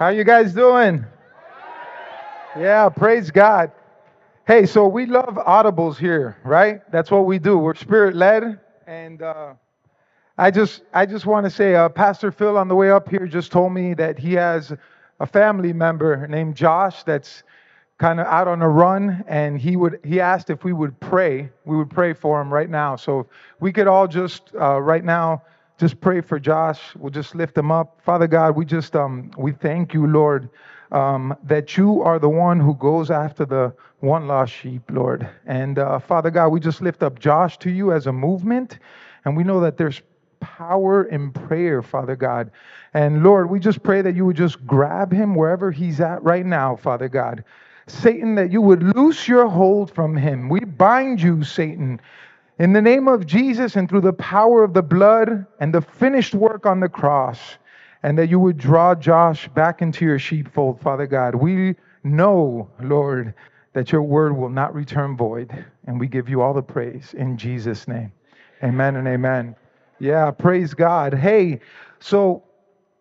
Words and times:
How 0.00 0.08
you 0.08 0.24
guys 0.24 0.54
doing? 0.54 1.04
Yeah, 2.56 2.88
praise 2.88 3.30
God. 3.30 3.70
Hey, 4.46 4.64
so 4.64 4.88
we 4.88 5.04
love 5.04 5.34
audibles 5.34 5.98
here, 5.98 6.38
right? 6.42 6.80
That's 6.90 7.10
what 7.10 7.26
we 7.26 7.38
do. 7.38 7.58
We're 7.58 7.74
spirit 7.74 8.16
led, 8.16 8.58
and 8.86 9.20
uh, 9.20 9.52
I 10.38 10.52
just 10.52 10.84
I 10.94 11.04
just 11.04 11.26
want 11.26 11.44
to 11.44 11.50
say, 11.50 11.74
uh, 11.74 11.90
Pastor 11.90 12.32
Phil 12.32 12.56
on 12.56 12.66
the 12.66 12.74
way 12.74 12.90
up 12.90 13.10
here 13.10 13.26
just 13.26 13.52
told 13.52 13.74
me 13.74 13.92
that 13.92 14.18
he 14.18 14.32
has 14.32 14.72
a 15.20 15.26
family 15.26 15.74
member 15.74 16.26
named 16.26 16.56
Josh 16.56 17.02
that's 17.02 17.42
kind 17.98 18.20
of 18.20 18.26
out 18.26 18.48
on 18.48 18.62
a 18.62 18.68
run, 18.70 19.22
and 19.28 19.60
he 19.60 19.76
would 19.76 20.00
he 20.02 20.18
asked 20.18 20.48
if 20.48 20.64
we 20.64 20.72
would 20.72 20.98
pray. 21.00 21.50
We 21.66 21.76
would 21.76 21.90
pray 21.90 22.14
for 22.14 22.40
him 22.40 22.50
right 22.50 22.70
now. 22.70 22.96
So 22.96 23.26
we 23.60 23.70
could 23.70 23.86
all 23.86 24.08
just 24.08 24.50
uh, 24.58 24.80
right 24.80 25.04
now 25.04 25.42
just 25.80 26.00
pray 26.00 26.20
for 26.20 26.38
Josh. 26.38 26.80
We'll 26.96 27.10
just 27.10 27.34
lift 27.34 27.58
him 27.58 27.72
up, 27.72 28.00
Father 28.04 28.28
God. 28.28 28.54
We 28.54 28.64
just 28.64 28.94
um 28.94 29.32
we 29.36 29.52
thank 29.52 29.94
you, 29.94 30.06
Lord 30.06 30.48
um, 30.92 31.36
that 31.44 31.76
you 31.76 32.02
are 32.02 32.18
the 32.18 32.28
one 32.28 32.58
who 32.58 32.74
goes 32.74 33.10
after 33.10 33.44
the 33.44 33.72
one 34.00 34.26
lost 34.26 34.52
sheep, 34.52 34.82
Lord. 34.90 35.28
And 35.46 35.78
uh, 35.78 35.98
Father 35.98 36.30
God, 36.30 36.48
we 36.48 36.60
just 36.60 36.80
lift 36.80 37.02
up 37.02 37.18
Josh 37.18 37.58
to 37.58 37.70
you 37.70 37.92
as 37.92 38.06
a 38.06 38.12
movement, 38.12 38.78
and 39.24 39.36
we 39.36 39.44
know 39.44 39.60
that 39.60 39.76
there's 39.76 40.02
power 40.40 41.04
in 41.04 41.30
prayer, 41.32 41.82
Father 41.82 42.16
God. 42.16 42.50
And 42.94 43.22
Lord, 43.22 43.50
we 43.50 43.60
just 43.60 43.82
pray 43.82 44.02
that 44.02 44.16
you 44.16 44.24
would 44.26 44.36
just 44.36 44.66
grab 44.66 45.12
him 45.12 45.34
wherever 45.34 45.70
he's 45.70 46.00
at 46.00 46.22
right 46.22 46.46
now, 46.46 46.76
Father 46.76 47.08
God. 47.08 47.44
Satan, 47.86 48.34
that 48.36 48.50
you 48.50 48.62
would 48.62 48.82
loose 48.96 49.28
your 49.28 49.48
hold 49.48 49.92
from 49.92 50.16
him. 50.16 50.48
We 50.48 50.60
bind 50.60 51.20
you, 51.20 51.44
Satan. 51.44 52.00
In 52.60 52.74
the 52.74 52.82
name 52.82 53.08
of 53.08 53.24
Jesus 53.24 53.74
and 53.74 53.88
through 53.88 54.02
the 54.02 54.12
power 54.12 54.62
of 54.62 54.74
the 54.74 54.82
blood 54.82 55.46
and 55.60 55.72
the 55.72 55.80
finished 55.80 56.34
work 56.34 56.66
on 56.66 56.78
the 56.78 56.90
cross, 56.90 57.56
and 58.02 58.18
that 58.18 58.28
you 58.28 58.38
would 58.38 58.58
draw 58.58 58.94
Josh 58.94 59.48
back 59.48 59.80
into 59.80 60.04
your 60.04 60.18
sheepfold, 60.18 60.78
Father 60.78 61.06
God. 61.06 61.34
We 61.34 61.76
know, 62.04 62.68
Lord, 62.82 63.32
that 63.72 63.92
your 63.92 64.02
word 64.02 64.36
will 64.36 64.50
not 64.50 64.74
return 64.74 65.16
void, 65.16 65.64
and 65.86 65.98
we 65.98 66.06
give 66.06 66.28
you 66.28 66.42
all 66.42 66.52
the 66.52 66.60
praise 66.60 67.14
in 67.14 67.38
Jesus' 67.38 67.88
name. 67.88 68.12
Amen 68.62 68.96
and 68.96 69.08
amen. 69.08 69.56
Yeah, 69.98 70.30
praise 70.30 70.74
God. 70.74 71.14
Hey, 71.14 71.60
so 71.98 72.42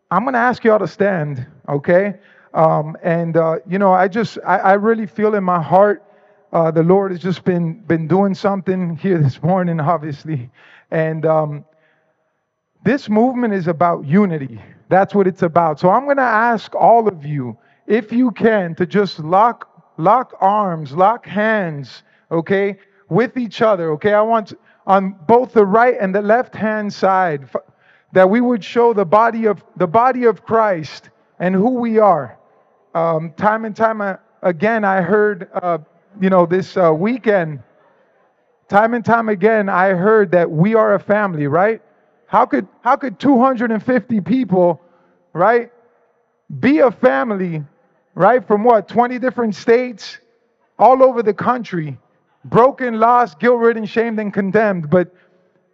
I'm 0.10 0.24
going 0.24 0.36
to 0.36 0.40
ask 0.40 0.64
you 0.64 0.72
all 0.72 0.80
to 0.80 0.88
stand, 0.88 1.46
okay? 1.68 2.14
Um, 2.54 2.96
and, 3.04 3.36
uh, 3.36 3.58
you 3.68 3.78
know, 3.78 3.92
I 3.92 4.08
just, 4.08 4.38
I, 4.48 4.60
I, 4.60 4.74
really 4.74 5.06
feel 5.06 5.36
in 5.36 5.44
my 5.44 5.62
heart 5.62 6.04
uh, 6.52 6.72
the 6.72 6.84
Lord 6.84 7.12
has 7.12 7.20
just 7.20 7.44
been, 7.44 7.80
been 7.82 8.08
doing 8.08 8.34
something 8.34 8.96
here 8.98 9.18
this 9.20 9.42
morning, 9.44 9.80
obviously. 9.80 10.50
And 10.92 11.26
um, 11.26 11.66
this 12.84 13.10
movement 13.10 13.54
is 13.54 13.68
about 13.68 14.06
unity. 14.06 14.62
That's 14.90 15.14
what 15.14 15.28
it's 15.28 15.44
about. 15.44 15.80
So 15.80 15.90
I'm 15.90 16.06
going 16.06 16.18
to 16.18 16.24
ask 16.24 16.74
all 16.76 17.08
of 17.08 17.26
you, 17.26 17.58
if 17.86 18.12
you 18.12 18.32
can, 18.32 18.76
to 18.76 18.86
just 18.86 19.20
lock 19.20 19.70
lock 20.00 20.34
arms, 20.40 20.94
lock 20.94 21.26
hands, 21.26 22.04
okay, 22.32 22.78
with 23.10 23.38
each 23.38 23.62
other, 23.62 23.92
okay? 23.92 24.14
I 24.14 24.22
want 24.22 24.54
on 24.88 25.16
both 25.28 25.52
the 25.54 25.66
right 25.66 25.96
and 26.00 26.16
the 26.16 26.22
left 26.22 26.56
hand 26.56 26.92
side 26.92 27.50
that 28.14 28.30
we 28.30 28.40
would 28.42 28.64
show 28.64 28.94
the 28.94 29.06
body 29.06 29.46
of 29.46 29.64
the 29.76 29.86
body 29.86 30.24
of 30.24 30.44
Christ 30.44 31.10
and 31.40 31.54
who 31.54 31.72
we 31.72 32.00
are. 32.00 32.38
Um, 32.96 33.34
time 33.34 33.66
and 33.66 33.76
time 33.76 34.18
again, 34.42 34.84
I 34.84 35.02
heard, 35.02 35.50
uh, 35.54 35.80
you 36.20 36.30
know, 36.30 36.46
this 36.46 36.78
uh, 36.78 36.94
weekend. 36.94 37.62
Time 38.68 38.94
and 38.94 39.04
time 39.04 39.30
again, 39.30 39.68
I 39.70 39.90
heard 39.90 40.32
that 40.32 40.50
we 40.50 40.76
are 40.76 40.94
a 40.94 41.00
family, 41.00 41.48
right? 41.48 41.82
How 42.28 42.46
could, 42.46 42.68
how 42.82 42.96
could 42.96 43.20
250 43.20 44.22
people, 44.22 44.80
right, 45.34 45.72
be 46.60 46.80
a 46.80 46.92
family, 46.92 47.64
right, 48.14 48.46
from 48.46 48.64
what, 48.64 48.88
20 48.88 49.18
different 49.18 49.56
states, 49.56 50.20
all 50.78 51.02
over 51.02 51.24
the 51.24 51.34
country, 51.34 51.98
broken, 52.46 53.00
lost, 53.00 53.40
guilt 53.40 53.60
ridden, 53.60 53.86
shamed, 53.86 54.20
and 54.20 54.32
condemned? 54.32 54.92
But 54.92 55.12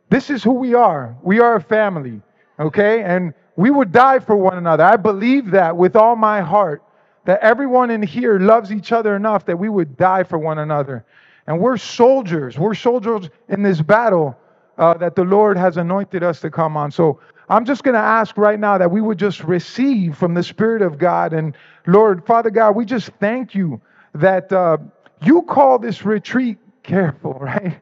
this 0.09 0.29
is 0.29 0.44
who 0.44 0.53
we 0.53 0.74
are. 0.74 1.18
We 1.22 1.41
are 1.41 1.56
a 1.56 1.62
family, 1.62 2.22
okay? 2.57 3.03
And 3.03 3.34
we 3.57 3.69
would 3.72 3.91
die 3.91 4.19
for 4.19 4.38
one 4.38 4.57
another. 4.57 4.85
I 4.85 4.95
believe 4.95 5.51
that 5.51 5.75
with 5.75 5.97
all 5.97 6.16
my 6.16 6.40
heart, 6.40 6.81
that 7.25 7.40
everyone 7.41 7.90
in 7.91 8.02
here 8.02 8.40
loves 8.40 8.72
each 8.72 8.91
other 8.91 9.16
enough 9.16 9.46
that 9.46 9.58
we 9.58 9.69
would 9.69 9.97
die 9.97 10.24
for 10.24 10.38
one 10.38 10.59
another. 10.59 11.06
And 11.47 11.59
we're 11.59 11.78
soldiers. 11.78 12.58
We're 12.58 12.74
soldiers 12.74 13.30
in 13.50 13.62
this 13.63 13.81
battle 13.81 14.38
uh, 14.78 14.96
that 14.96 15.16
the 15.16 15.24
Lord 15.24 15.58
has 15.58 15.78
anointed 15.78 16.24
us 16.24 16.40
to 16.41 16.50
come 16.50 16.78
on. 16.78 16.91
So 16.91 17.19
I'm 17.50 17.66
just 17.66 17.84
going 17.84 17.94
to 17.94 18.00
ask 18.00 18.38
right 18.38 18.59
now 18.59 18.78
that 18.78 18.90
we 18.90 19.02
would 19.02 19.19
just 19.19 19.44
receive 19.44 20.18
from 20.18 20.34
the 20.34 20.44
Spirit 20.44 20.81
of 20.81 20.97
God. 20.97 21.34
And 21.34 21.56
Lord, 21.88 22.25
Father 22.25 22.50
God, 22.50 22.75
we 22.75 22.86
just 22.86 23.09
thank 23.19 23.53
you 23.53 23.80
that 24.13 24.52
uh, 24.52 24.78
you 25.22 25.44
call 25.44 25.78
this 25.78 26.03
retreat 26.03 26.57
Carefull, 26.84 27.40
right? 27.42 27.80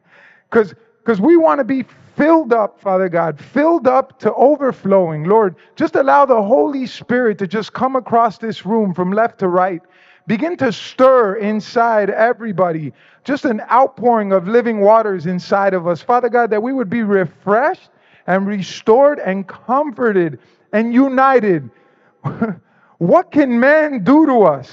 Because 0.49 1.21
we 1.21 1.37
want 1.37 1.59
to 1.59 1.63
be 1.63 1.85
filled 2.15 2.53
up, 2.53 2.79
Father 2.79 3.09
God, 3.09 3.39
filled 3.39 3.87
up 3.87 4.19
to 4.19 4.33
overflowing. 4.33 5.23
Lord, 5.23 5.55
just 5.75 5.95
allow 5.95 6.25
the 6.25 6.41
Holy 6.41 6.85
Spirit 6.85 7.37
to 7.39 7.47
just 7.47 7.73
come 7.73 7.95
across 7.95 8.37
this 8.37 8.65
room 8.65 8.93
from 8.93 9.11
left 9.11 9.39
to 9.39 9.47
right 9.47 9.81
begin 10.27 10.57
to 10.57 10.71
stir 10.71 11.35
inside 11.35 12.09
everybody, 12.09 12.93
just 13.23 13.45
an 13.45 13.61
outpouring 13.71 14.31
of 14.31 14.47
living 14.47 14.79
waters 14.79 15.25
inside 15.25 15.73
of 15.73 15.87
us. 15.87 16.01
Father 16.01 16.29
God, 16.29 16.49
that 16.49 16.61
we 16.61 16.73
would 16.73 16.89
be 16.89 17.03
refreshed 17.03 17.89
and 18.27 18.47
restored 18.47 19.19
and 19.19 19.47
comforted 19.47 20.39
and 20.71 20.93
united. 20.93 21.69
what 22.97 23.31
can 23.31 23.59
man 23.59 24.03
do 24.03 24.25
to 24.25 24.43
us? 24.43 24.71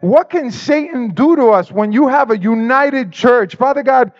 What 0.00 0.30
can 0.30 0.50
Satan 0.50 1.10
do 1.14 1.36
to 1.36 1.50
us 1.50 1.70
when 1.70 1.92
you 1.92 2.08
have 2.08 2.30
a 2.30 2.38
united 2.38 3.12
church? 3.12 3.54
Father 3.56 3.82
God, 3.82 4.12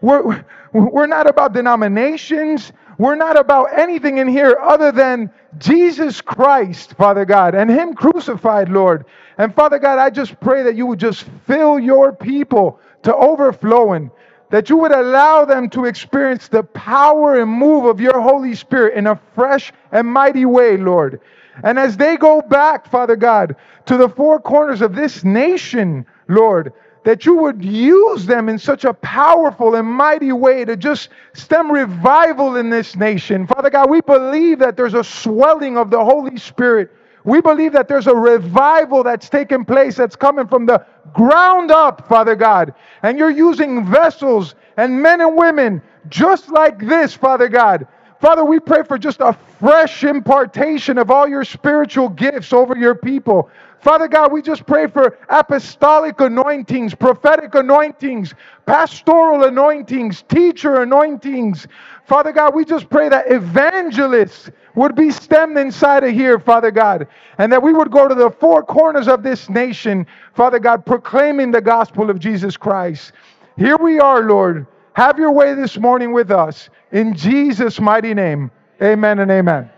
we're, 0.00 0.44
we're 0.74 1.06
not 1.06 1.28
about 1.28 1.52
denominations. 1.52 2.72
We're 2.98 3.14
not 3.14 3.38
about 3.38 3.78
anything 3.78 4.18
in 4.18 4.28
here 4.28 4.58
other 4.60 4.90
than 4.90 5.30
Jesus 5.58 6.20
Christ, 6.20 6.94
Father 6.94 7.24
God, 7.24 7.54
and 7.54 7.70
Him 7.70 7.94
crucified, 7.94 8.68
Lord. 8.68 9.04
And 9.38 9.54
Father 9.54 9.78
God, 9.78 9.98
I 9.98 10.10
just 10.10 10.38
pray 10.40 10.64
that 10.64 10.74
you 10.74 10.86
would 10.86 10.98
just 10.98 11.26
fill 11.46 11.78
your 11.78 12.12
people 12.12 12.80
to 13.04 13.14
overflowing, 13.14 14.10
that 14.50 14.68
you 14.68 14.76
would 14.76 14.92
allow 14.92 15.44
them 15.44 15.70
to 15.70 15.84
experience 15.84 16.48
the 16.48 16.64
power 16.64 17.40
and 17.40 17.50
move 17.50 17.84
of 17.84 18.00
your 18.00 18.20
Holy 18.20 18.54
Spirit 18.54 18.96
in 18.96 19.06
a 19.06 19.20
fresh 19.34 19.72
and 19.92 20.06
mighty 20.06 20.44
way, 20.44 20.76
Lord. 20.76 21.20
And 21.62 21.78
as 21.78 21.96
they 21.96 22.16
go 22.16 22.42
back, 22.42 22.90
Father 22.90 23.16
God, 23.16 23.54
to 23.86 23.96
the 23.96 24.08
four 24.08 24.40
corners 24.40 24.82
of 24.82 24.96
this 24.96 25.22
nation, 25.22 26.04
Lord, 26.26 26.72
that 27.04 27.26
you 27.26 27.36
would 27.36 27.64
use 27.64 28.26
them 28.26 28.48
in 28.48 28.58
such 28.58 28.84
a 28.84 28.92
powerful 28.94 29.76
and 29.76 29.86
mighty 29.86 30.32
way 30.32 30.64
to 30.64 30.76
just 30.76 31.10
stem 31.34 31.70
revival 31.70 32.56
in 32.56 32.70
this 32.70 32.96
nation. 32.96 33.46
Father 33.46 33.70
God, 33.70 33.90
we 33.90 34.00
believe 34.00 34.58
that 34.58 34.76
there's 34.76 34.94
a 34.94 35.04
swelling 35.04 35.76
of 35.76 35.90
the 35.90 36.02
Holy 36.02 36.36
Spirit. 36.38 36.90
We 37.24 37.40
believe 37.40 37.72
that 37.72 37.88
there's 37.88 38.06
a 38.06 38.14
revival 38.14 39.02
that's 39.02 39.28
taking 39.28 39.64
place 39.64 39.96
that's 39.96 40.16
coming 40.16 40.46
from 40.46 40.66
the 40.66 40.84
ground 41.12 41.70
up, 41.70 42.08
Father 42.08 42.34
God. 42.34 42.74
And 43.02 43.18
you're 43.18 43.30
using 43.30 43.86
vessels 43.86 44.54
and 44.76 45.00
men 45.00 45.20
and 45.20 45.36
women 45.36 45.82
just 46.08 46.50
like 46.50 46.78
this, 46.78 47.14
Father 47.14 47.48
God. 47.48 47.86
Father, 48.20 48.44
we 48.44 48.58
pray 48.58 48.82
for 48.82 48.96
just 48.96 49.20
a 49.20 49.36
fresh 49.58 50.04
impartation 50.04 50.96
of 50.96 51.10
all 51.10 51.28
your 51.28 51.44
spiritual 51.44 52.08
gifts 52.08 52.52
over 52.52 52.76
your 52.76 52.94
people. 52.94 53.50
Father 53.84 54.08
God, 54.08 54.32
we 54.32 54.40
just 54.40 54.66
pray 54.66 54.86
for 54.86 55.18
apostolic 55.28 56.18
anointings, 56.18 56.94
prophetic 56.94 57.54
anointings, 57.54 58.32
pastoral 58.64 59.44
anointings, 59.44 60.22
teacher 60.22 60.80
anointings. 60.80 61.66
Father 62.06 62.32
God, 62.32 62.54
we 62.54 62.64
just 62.64 62.88
pray 62.88 63.10
that 63.10 63.30
evangelists 63.30 64.50
would 64.74 64.94
be 64.94 65.10
stemmed 65.10 65.58
inside 65.58 66.02
of 66.02 66.14
here, 66.14 66.38
Father 66.38 66.70
God, 66.70 67.06
and 67.36 67.52
that 67.52 67.62
we 67.62 67.74
would 67.74 67.90
go 67.90 68.08
to 68.08 68.14
the 68.14 68.30
four 68.30 68.62
corners 68.62 69.06
of 69.06 69.22
this 69.22 69.50
nation, 69.50 70.06
Father 70.32 70.58
God, 70.58 70.86
proclaiming 70.86 71.50
the 71.50 71.60
gospel 71.60 72.08
of 72.08 72.18
Jesus 72.18 72.56
Christ. 72.56 73.12
Here 73.58 73.76
we 73.76 74.00
are, 74.00 74.22
Lord. 74.22 74.66
Have 74.94 75.18
your 75.18 75.32
way 75.32 75.52
this 75.52 75.76
morning 75.76 76.14
with 76.14 76.30
us. 76.30 76.70
In 76.92 77.14
Jesus' 77.14 77.78
mighty 77.78 78.14
name, 78.14 78.50
amen 78.80 79.18
and 79.18 79.30
amen. 79.30 79.68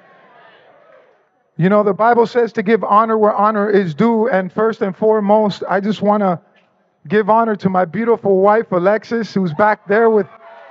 You 1.58 1.70
know, 1.70 1.82
the 1.82 1.94
Bible 1.94 2.26
says 2.26 2.52
to 2.54 2.62
give 2.62 2.84
honor 2.84 3.16
where 3.16 3.34
honor 3.34 3.70
is 3.70 3.94
due. 3.94 4.28
And 4.28 4.52
first 4.52 4.82
and 4.82 4.94
foremost, 4.94 5.62
I 5.68 5.80
just 5.80 6.02
want 6.02 6.20
to 6.22 6.38
give 7.08 7.30
honor 7.30 7.56
to 7.56 7.70
my 7.70 7.86
beautiful 7.86 8.40
wife, 8.40 8.72
Alexis, 8.72 9.32
who's 9.32 9.54
back 9.54 9.86
there 9.88 10.10
with 10.10 10.26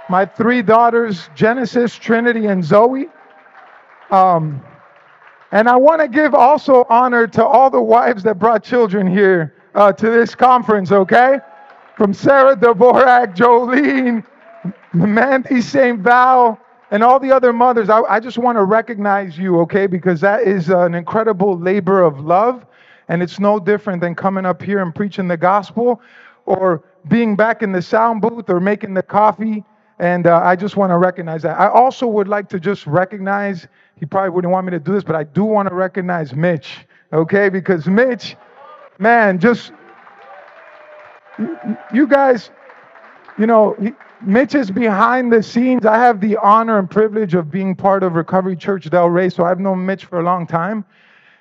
my 0.10 0.26
three 0.26 0.62
daughters, 0.62 1.30
Genesis, 1.36 1.96
Trinity, 1.96 2.46
and 2.46 2.64
Zoe. 2.64 3.08
Um, 4.12 4.64
and 5.52 5.68
I 5.68 5.76
want 5.76 6.02
to 6.02 6.08
give 6.08 6.36
also 6.36 6.86
honor 6.90 7.26
to 7.28 7.44
all 7.44 7.72
the 7.72 7.82
wives 7.82 8.22
that 8.24 8.38
brought 8.38 8.64
children 8.64 9.08
here 9.08 9.56
uh, 9.74 9.92
to 9.94 10.10
this 10.12 10.36
conference, 10.36 10.92
okay? 10.92 11.40
From 11.98 12.14
Sarah 12.14 12.56
Dvorak, 12.56 13.36
Jolene, 13.36 14.24
Mandy 14.94 15.62
St. 15.62 16.00
Val, 16.00 16.60
and 16.96 17.04
all 17.04 17.20
the 17.20 17.30
other 17.30 17.52
mothers, 17.52 17.90
I, 17.90 18.04
I 18.04 18.22
just 18.22 18.38
want 18.38 18.58
to 18.58 18.64
recognize 18.64 19.38
you, 19.38 19.60
okay? 19.60 19.86
Because 19.86 20.22
that 20.22 20.44
is 20.44 20.70
an 20.70 20.96
incredible 20.96 21.60
labor 21.60 22.02
of 22.02 22.22
love. 22.22 22.66
And 23.10 23.22
it's 23.22 23.38
no 23.38 23.60
different 23.60 24.00
than 24.00 24.16
coming 24.16 24.46
up 24.46 24.62
here 24.62 24.80
and 24.80 24.96
preaching 24.96 25.28
the 25.28 25.36
gospel 25.36 26.00
or 26.46 26.86
being 27.10 27.36
back 27.36 27.62
in 27.62 27.74
the 27.74 27.82
sound 27.82 28.22
booth 28.22 28.50
or 28.50 28.62
making 28.62 28.94
the 28.94 29.04
coffee. 29.04 29.66
And 30.00 30.26
uh, 30.26 30.40
I 30.42 30.56
just 30.56 30.78
want 30.78 30.92
to 30.92 30.98
recognize 30.98 31.42
that. 31.42 31.60
I 31.60 31.68
also 31.68 32.08
would 32.08 32.30
like 32.30 32.48
to 32.48 32.62
just 32.62 32.88
recognize, 32.88 33.68
he 34.00 34.06
probably 34.06 34.30
wouldn't 34.30 34.54
want 34.54 34.66
me 34.66 34.72
to 34.72 34.80
do 34.80 34.94
this, 34.94 35.04
but 35.04 35.18
I 35.18 35.26
do 35.26 35.44
want 35.44 35.68
to 35.68 35.76
recognize 35.76 36.34
Mitch, 36.34 36.88
okay? 37.12 37.50
Because 37.50 37.88
Mitch, 37.88 38.38
man, 39.00 39.38
just, 39.38 39.74
you 41.94 42.08
guys, 42.08 42.52
you 43.38 43.48
know, 43.48 43.76
Mitch 44.25 44.56
is 44.56 44.72
behind 44.72 45.31
the 45.31 45.44
scenes. 45.44 45.86
I 45.86 45.98
have 45.98 46.19
the 46.19 46.38
honor 46.38 46.80
and 46.80 46.89
privilege 46.89 47.36
of 47.36 47.51
being 47.51 47.75
part 47.75 48.01
of 48.01 48.13
Recovery 48.13 48.56
Church 48.56 48.89
Delray, 48.89 49.31
so 49.31 49.44
I've 49.44 49.60
known 49.60 49.86
Mitch 49.86 50.06
for 50.06 50.19
a 50.19 50.24
long 50.24 50.48
time. 50.48 50.83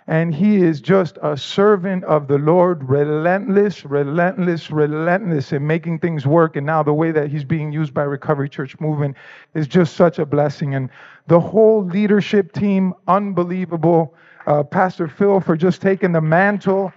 And 0.06 0.34
he 0.34 0.56
is 0.56 0.82
just 0.82 1.16
a 1.22 1.34
servant 1.34 2.04
of 2.04 2.28
the 2.28 2.36
Lord, 2.36 2.86
relentless, 2.86 3.86
relentless, 3.86 4.70
relentless 4.70 5.50
in 5.50 5.66
making 5.66 6.00
things 6.00 6.26
work. 6.26 6.56
And 6.56 6.66
now 6.66 6.82
the 6.82 6.92
way 6.92 7.10
that 7.10 7.30
he's 7.30 7.44
being 7.44 7.72
used 7.72 7.94
by 7.94 8.02
Recovery 8.02 8.50
Church 8.50 8.78
Movement 8.80 9.16
is 9.54 9.66
just 9.66 9.96
such 9.96 10.18
a 10.18 10.26
blessing. 10.26 10.74
And 10.74 10.90
the 11.26 11.40
whole 11.40 11.86
leadership 11.86 12.52
team, 12.52 12.92
unbelievable. 13.08 14.14
Uh, 14.46 14.62
Pastor 14.62 15.08
Phil 15.08 15.40
for 15.40 15.56
just 15.56 15.80
taking 15.80 16.12
the 16.12 16.20
mantle 16.20 16.92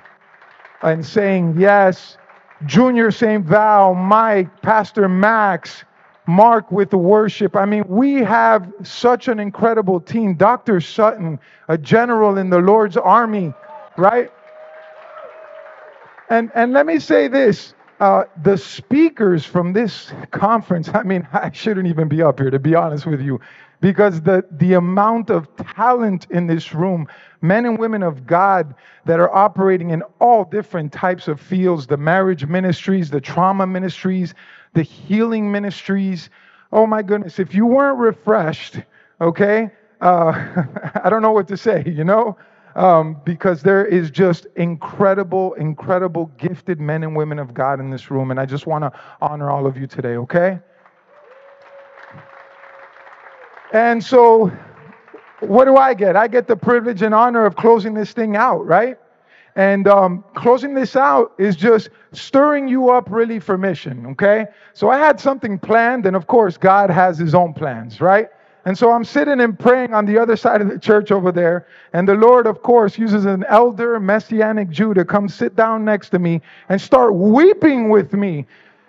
and 0.81 1.05
saying 1.05 1.55
yes 1.57 2.17
Junior 2.65 3.11
St. 3.11 3.45
Val, 3.45 3.93
Mike, 3.93 4.61
Pastor 4.61 5.07
Max, 5.07 5.83
Mark 6.25 6.71
with 6.71 6.89
the 6.89 6.97
worship. 6.97 7.55
I 7.55 7.65
mean, 7.65 7.83
we 7.87 8.15
have 8.15 8.71
such 8.83 9.27
an 9.27 9.39
incredible 9.39 9.99
team. 10.01 10.35
Dr. 10.35 10.81
Sutton, 10.81 11.39
a 11.69 11.77
general 11.77 12.37
in 12.37 12.49
the 12.49 12.59
Lord's 12.59 12.97
army, 12.97 13.53
right? 13.97 14.31
And, 16.29 16.51
and 16.55 16.73
let 16.73 16.85
me 16.85 16.99
say 16.99 17.27
this 17.27 17.73
uh, 17.99 18.25
the 18.43 18.57
speakers 18.57 19.43
from 19.45 19.73
this 19.73 20.11
conference, 20.31 20.89
I 20.93 21.03
mean, 21.03 21.27
I 21.33 21.51
shouldn't 21.51 21.87
even 21.87 22.07
be 22.07 22.21
up 22.21 22.39
here, 22.39 22.49
to 22.49 22.59
be 22.59 22.75
honest 22.75 23.05
with 23.05 23.21
you 23.21 23.39
because 23.81 24.21
the, 24.21 24.45
the 24.51 24.73
amount 24.73 25.29
of 25.29 25.47
talent 25.57 26.27
in 26.31 26.47
this 26.47 26.73
room, 26.73 27.07
men 27.41 27.65
and 27.65 27.77
women 27.77 28.03
of 28.03 28.25
God 28.25 28.73
that 29.05 29.19
are 29.19 29.33
operating 29.33 29.91
in 29.91 30.01
all 30.19 30.43
different 30.45 30.91
types 30.91 31.27
of 31.27 31.39
fields 31.39 31.87
the 31.87 31.97
marriage 31.97 32.45
ministries, 32.45 33.09
the 33.09 33.21
trauma 33.21 33.67
ministries, 33.67 34.33
the 34.73 34.83
healing 34.83 35.51
ministries. 35.51 36.29
Oh 36.71 36.87
my 36.87 37.03
goodness, 37.03 37.39
if 37.39 37.53
you 37.53 37.65
weren't 37.65 37.99
refreshed, 37.99 38.81
okay, 39.21 39.69
uh, 40.01 40.63
I 41.03 41.09
don't 41.09 41.21
know 41.21 41.31
what 41.31 41.47
to 41.49 41.57
say, 41.57 41.83
you 41.85 42.03
know? 42.03 42.37
Um, 42.75 43.19
because 43.25 43.63
there 43.63 43.85
is 43.85 44.11
just 44.11 44.45
incredible, 44.55 45.55
incredible, 45.55 46.31
gifted 46.37 46.79
men 46.79 47.03
and 47.03 47.15
women 47.15 47.39
of 47.39 47.53
God 47.55 47.79
in 47.79 47.89
this 47.89 48.11
room. 48.11 48.29
And 48.29 48.39
I 48.39 48.45
just 48.45 48.67
want 48.67 48.83
to 48.83 48.91
honor 49.19 49.49
all 49.49 49.65
of 49.65 49.77
you 49.77 49.87
today, 49.87 50.15
okay? 50.17 50.59
And 53.73 54.03
so, 54.03 54.51
what 55.41 55.65
do 55.65 55.75
I 55.75 55.93
get? 55.93 56.15
I 56.15 56.27
get 56.27 56.47
the 56.47 56.55
privilege 56.55 57.01
and 57.01 57.13
honor 57.13 57.45
of 57.45 57.55
closing 57.55 57.93
this 57.93 58.11
thing 58.13 58.35
out, 58.35 58.65
right? 58.65 58.97
And 59.55 59.87
um, 59.87 60.23
closing 60.35 60.73
this 60.73 60.95
out 60.95 61.33
is 61.39 61.55
just 61.55 61.89
stirring 62.11 62.67
you 62.67 62.91
up 62.91 63.07
really 63.09 63.39
for 63.39 63.57
mission, 63.57 64.05
okay? 64.05 64.45
So 64.73 64.89
I 64.89 64.99
had 64.99 65.19
something 65.19 65.57
planned, 65.57 66.05
and 66.05 66.15
of 66.15 66.27
course, 66.27 66.57
God 66.57 66.89
has 66.91 67.17
his 67.17 67.33
own 67.33 67.53
plans, 67.53 67.99
right? 67.99 68.29
And 68.65 68.77
so 68.77 68.91
I'm 68.91 69.03
sitting 69.03 69.39
and 69.39 69.57
praying 69.57 69.93
on 69.93 70.05
the 70.05 70.17
other 70.17 70.35
side 70.35 70.61
of 70.61 70.69
the 70.69 70.77
church 70.77 71.09
over 71.09 71.31
there. 71.31 71.67
And 71.93 72.07
the 72.07 72.15
Lord, 72.15 72.47
of 72.47 72.61
course, 72.61 72.97
uses 72.97 73.25
an 73.25 73.45
elder 73.47 73.99
messianic 73.99 74.69
Jew 74.69 74.93
to 74.93 75.05
come 75.05 75.29
sit 75.29 75.55
down 75.55 75.85
next 75.85 76.09
to 76.09 76.19
me 76.19 76.41
and 76.67 76.79
start 76.79 77.15
weeping 77.15 77.89
with 77.89 78.13
me 78.13 78.45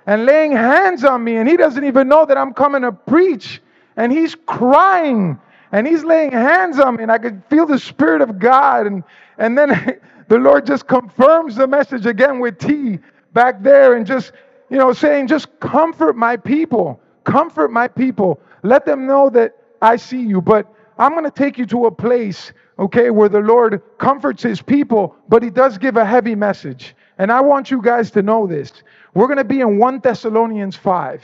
and 0.07 0.27
laying 0.27 0.53
hands 0.53 1.05
on 1.05 1.23
me. 1.23 1.37
And 1.37 1.49
he 1.49 1.57
doesn't 1.57 1.85
even 1.85 2.09
know 2.09 2.27
that 2.27 2.37
I'm 2.37 2.53
coming 2.53 2.83
to 2.83 2.91
preach 2.91 3.63
and 3.99 4.13
he's 4.13 4.37
crying 4.47 5.39
and 5.73 5.87
he's 5.87 6.05
laying 6.05 6.31
hands 6.31 6.79
on 6.79 6.97
me 6.97 7.03
and 7.03 7.13
I 7.13 7.19
could 7.19 7.43
feel 7.51 7.67
the 7.67 7.79
Spirit 7.79 8.23
of 8.23 8.39
God. 8.39 8.87
And, 8.87 9.03
and 9.37 9.59
then 9.59 10.01
the 10.29 10.39
Lord 10.39 10.65
just 10.65 10.87
confirms 10.87 11.57
the 11.57 11.67
message 11.67 12.07
again 12.07 12.39
with 12.39 12.59
T 12.59 13.01
back 13.35 13.63
there 13.63 13.97
and 13.97 14.07
just, 14.07 14.33
you 14.71 14.79
know, 14.79 14.93
saying, 14.93 15.27
just 15.27 15.49
comfort 15.61 16.17
my 16.17 16.37
people, 16.37 17.01
comfort 17.25 17.73
my 17.73 17.89
people. 17.89 18.41
Let 18.63 18.87
them 18.87 19.05
know 19.05 19.29
that 19.31 19.57
I 19.83 19.97
see 19.97 20.23
you. 20.23 20.41
But 20.41 20.73
I'm 20.97 21.13
going 21.13 21.25
to 21.25 21.31
take 21.31 21.59
you 21.59 21.67
to 21.67 21.87
a 21.87 21.91
place, 21.91 22.53
okay, 22.79 23.11
where 23.11 23.29
the 23.29 23.41
Lord 23.41 23.83
comforts 23.99 24.45
his 24.45 24.63
people, 24.63 25.17
but 25.29 25.43
he 25.43 25.51
does 25.51 25.77
give 25.77 25.97
a 25.97 26.05
heavy 26.05 26.37
message. 26.37 26.95
And 27.19 27.33
I 27.33 27.41
want 27.41 27.69
you 27.69 27.83
guys 27.83 28.13
to 28.13 28.23
know 28.23 28.47
this. 28.47 28.73
We're 29.15 29.27
going 29.27 29.39
to 29.39 29.45
be 29.45 29.61
in 29.61 29.79
1 29.79 30.01
Thessalonians 30.01 30.77
5. 30.77 31.21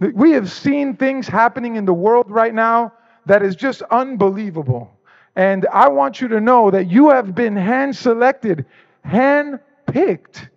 We 0.00 0.32
have 0.32 0.50
seen 0.50 0.96
things 0.96 1.28
happening 1.28 1.76
in 1.76 1.84
the 1.84 1.92
world 1.92 2.30
right 2.30 2.54
now 2.54 2.92
that 3.26 3.42
is 3.42 3.54
just 3.54 3.82
unbelievable. 3.82 4.90
And 5.36 5.66
I 5.72 5.88
want 5.88 6.20
you 6.20 6.28
to 6.28 6.40
know 6.40 6.70
that 6.70 6.90
you 6.90 7.10
have 7.10 7.34
been 7.34 7.54
hand 7.54 7.94
selected, 7.94 8.64
hand 9.04 9.60
picked 9.86 10.48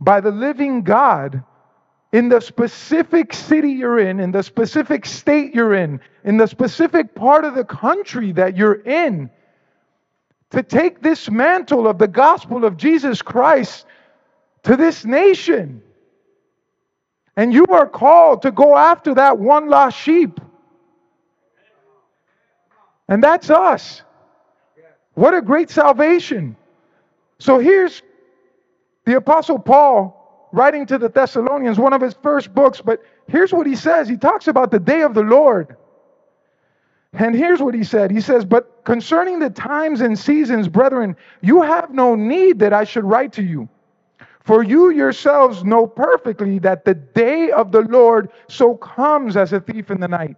by 0.00 0.20
the 0.20 0.30
living 0.30 0.82
God 0.82 1.42
in 2.12 2.28
the 2.28 2.40
specific 2.40 3.32
city 3.32 3.72
you're 3.72 3.98
in, 3.98 4.20
in 4.20 4.30
the 4.30 4.42
specific 4.42 5.04
state 5.04 5.54
you're 5.54 5.74
in, 5.74 6.00
in 6.24 6.36
the 6.36 6.46
specific 6.46 7.14
part 7.14 7.44
of 7.44 7.54
the 7.54 7.64
country 7.64 8.32
that 8.32 8.56
you're 8.56 8.80
in, 8.82 9.28
to 10.50 10.62
take 10.62 11.02
this 11.02 11.28
mantle 11.28 11.88
of 11.88 11.98
the 11.98 12.06
gospel 12.06 12.64
of 12.64 12.76
Jesus 12.76 13.20
Christ 13.20 13.86
to 14.62 14.76
this 14.76 15.04
nation. 15.04 15.82
And 17.36 17.52
you 17.52 17.66
are 17.66 17.88
called 17.88 18.42
to 18.42 18.50
go 18.50 18.76
after 18.76 19.14
that 19.14 19.38
one 19.38 19.68
lost 19.68 19.98
sheep. 19.98 20.40
And 23.08 23.22
that's 23.22 23.50
us. 23.50 24.02
What 25.14 25.34
a 25.34 25.42
great 25.42 25.70
salvation. 25.70 26.56
So 27.38 27.58
here's 27.58 28.02
the 29.04 29.16
Apostle 29.16 29.58
Paul 29.58 30.48
writing 30.52 30.86
to 30.86 30.98
the 30.98 31.08
Thessalonians, 31.08 31.78
one 31.78 31.92
of 31.92 32.00
his 32.00 32.14
first 32.22 32.54
books, 32.54 32.80
but 32.80 33.02
here's 33.28 33.52
what 33.52 33.66
he 33.66 33.74
says. 33.74 34.08
He 34.08 34.16
talks 34.16 34.48
about 34.48 34.70
the 34.70 34.78
day 34.78 35.02
of 35.02 35.14
the 35.14 35.22
Lord. 35.22 35.76
And 37.12 37.34
here's 37.34 37.60
what 37.60 37.74
he 37.74 37.84
said 37.84 38.10
He 38.10 38.20
says, 38.20 38.44
But 38.44 38.84
concerning 38.84 39.38
the 39.38 39.50
times 39.50 40.00
and 40.00 40.18
seasons, 40.18 40.68
brethren, 40.68 41.16
you 41.42 41.62
have 41.62 41.92
no 41.92 42.14
need 42.14 42.58
that 42.60 42.72
I 42.72 42.84
should 42.84 43.04
write 43.04 43.32
to 43.34 43.42
you. 43.42 43.68
For 44.44 44.62
you 44.62 44.90
yourselves 44.90 45.64
know 45.64 45.86
perfectly 45.86 46.58
that 46.60 46.84
the 46.84 46.94
day 46.94 47.50
of 47.50 47.72
the 47.72 47.80
Lord 47.80 48.30
so 48.46 48.76
comes 48.76 49.38
as 49.38 49.54
a 49.54 49.60
thief 49.60 49.90
in 49.90 50.00
the 50.00 50.08
night. 50.08 50.36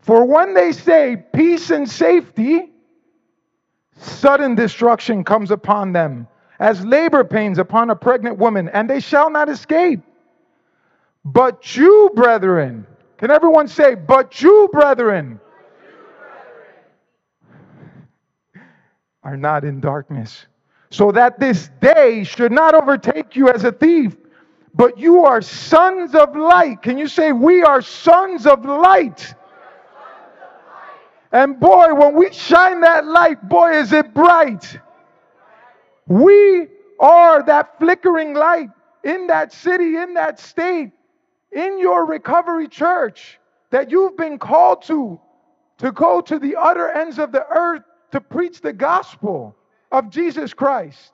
For 0.00 0.24
when 0.24 0.54
they 0.54 0.72
say 0.72 1.24
peace 1.34 1.70
and 1.70 1.88
safety, 1.88 2.72
sudden 3.98 4.54
destruction 4.54 5.24
comes 5.24 5.50
upon 5.50 5.92
them, 5.92 6.26
as 6.58 6.84
labor 6.86 7.22
pains 7.22 7.58
upon 7.58 7.90
a 7.90 7.96
pregnant 7.96 8.38
woman, 8.38 8.70
and 8.70 8.88
they 8.88 9.00
shall 9.00 9.28
not 9.28 9.50
escape. 9.50 10.00
But 11.22 11.76
you, 11.76 12.10
brethren, 12.14 12.86
can 13.18 13.30
everyone 13.30 13.68
say, 13.68 13.94
but 13.94 14.40
you, 14.40 14.70
brethren, 14.72 15.38
are 19.22 19.36
not 19.36 19.64
in 19.64 19.80
darkness 19.80 20.46
so 20.94 21.10
that 21.10 21.40
this 21.40 21.70
day 21.80 22.22
should 22.22 22.52
not 22.52 22.72
overtake 22.72 23.34
you 23.34 23.48
as 23.48 23.64
a 23.64 23.72
thief, 23.72 24.16
but 24.74 24.96
you 24.96 25.24
are 25.24 25.42
sons 25.42 26.14
of 26.14 26.36
light. 26.36 26.82
Can 26.82 26.98
you 26.98 27.08
say, 27.08 27.32
We 27.32 27.64
are 27.64 27.82
sons 27.82 28.46
of 28.46 28.64
light? 28.64 29.34
And 31.32 31.58
boy, 31.58 31.92
when 31.94 32.14
we 32.14 32.32
shine 32.32 32.80
that 32.82 33.06
light, 33.06 33.48
boy, 33.48 33.72
is 33.72 33.92
it 33.92 34.14
bright. 34.14 34.78
We 36.06 36.68
are 37.00 37.42
that 37.42 37.76
flickering 37.80 38.34
light 38.34 38.70
in 39.02 39.26
that 39.26 39.52
city, 39.52 39.96
in 39.96 40.14
that 40.14 40.38
state, 40.38 40.92
in 41.50 41.80
your 41.80 42.06
recovery 42.06 42.68
church 42.68 43.40
that 43.70 43.90
you've 43.90 44.16
been 44.16 44.38
called 44.38 44.82
to, 44.82 45.20
to 45.78 45.90
go 45.90 46.20
to 46.20 46.38
the 46.38 46.54
utter 46.54 46.88
ends 46.88 47.18
of 47.18 47.32
the 47.32 47.44
earth 47.48 47.82
to 48.12 48.20
preach 48.20 48.60
the 48.60 48.72
gospel 48.72 49.56
of 49.94 50.10
Jesus 50.10 50.52
Christ. 50.52 51.12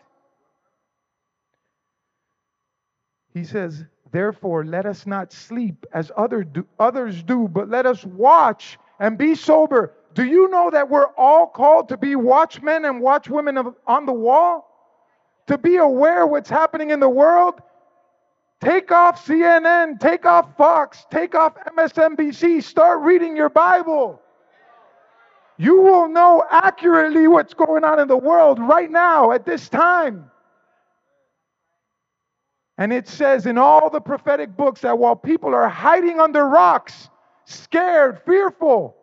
He 3.34 3.44
says, 3.44 3.84
Therefore, 4.10 4.64
let 4.64 4.86
us 4.86 5.06
not 5.06 5.32
sleep 5.32 5.86
as 5.92 6.10
other 6.16 6.42
do, 6.42 6.66
others 6.80 7.22
do, 7.22 7.46
but 7.46 7.68
let 7.68 7.86
us 7.86 8.04
watch 8.04 8.78
and 8.98 9.16
be 9.18 9.34
sober. 9.34 9.92
Do 10.14 10.24
you 10.24 10.48
know 10.48 10.70
that 10.70 10.88
we're 10.88 11.12
all 11.16 11.46
called 11.46 11.90
to 11.90 11.96
be 11.96 12.16
watchmen 12.16 12.86
and 12.86 13.02
watchwomen 13.02 13.58
of, 13.58 13.74
on 13.86 14.06
the 14.06 14.12
wall? 14.12 14.66
To 15.46 15.58
be 15.58 15.76
aware 15.76 16.26
what's 16.26 16.50
happening 16.50 16.90
in 16.90 17.00
the 17.00 17.08
world? 17.08 17.60
Take 18.60 18.90
off 18.90 19.24
CNN, 19.24 20.00
take 20.00 20.26
off 20.26 20.56
Fox, 20.56 21.04
take 21.10 21.34
off 21.34 21.54
MSNBC, 21.76 22.62
start 22.62 23.00
reading 23.00 23.36
your 23.36 23.48
Bible. 23.50 24.20
You 25.60 25.82
will 25.82 26.08
know 26.08 26.42
accurately 26.50 27.28
what's 27.28 27.52
going 27.52 27.84
on 27.84 28.00
in 28.00 28.08
the 28.08 28.16
world 28.16 28.58
right 28.58 28.90
now 28.90 29.32
at 29.32 29.44
this 29.44 29.68
time. 29.68 30.30
And 32.78 32.94
it 32.94 33.06
says 33.06 33.44
in 33.44 33.58
all 33.58 33.90
the 33.90 34.00
prophetic 34.00 34.56
books 34.56 34.80
that 34.80 34.98
while 34.98 35.14
people 35.14 35.54
are 35.54 35.68
hiding 35.68 36.18
under 36.18 36.46
rocks, 36.46 37.10
scared, 37.44 38.22
fearful, 38.24 38.96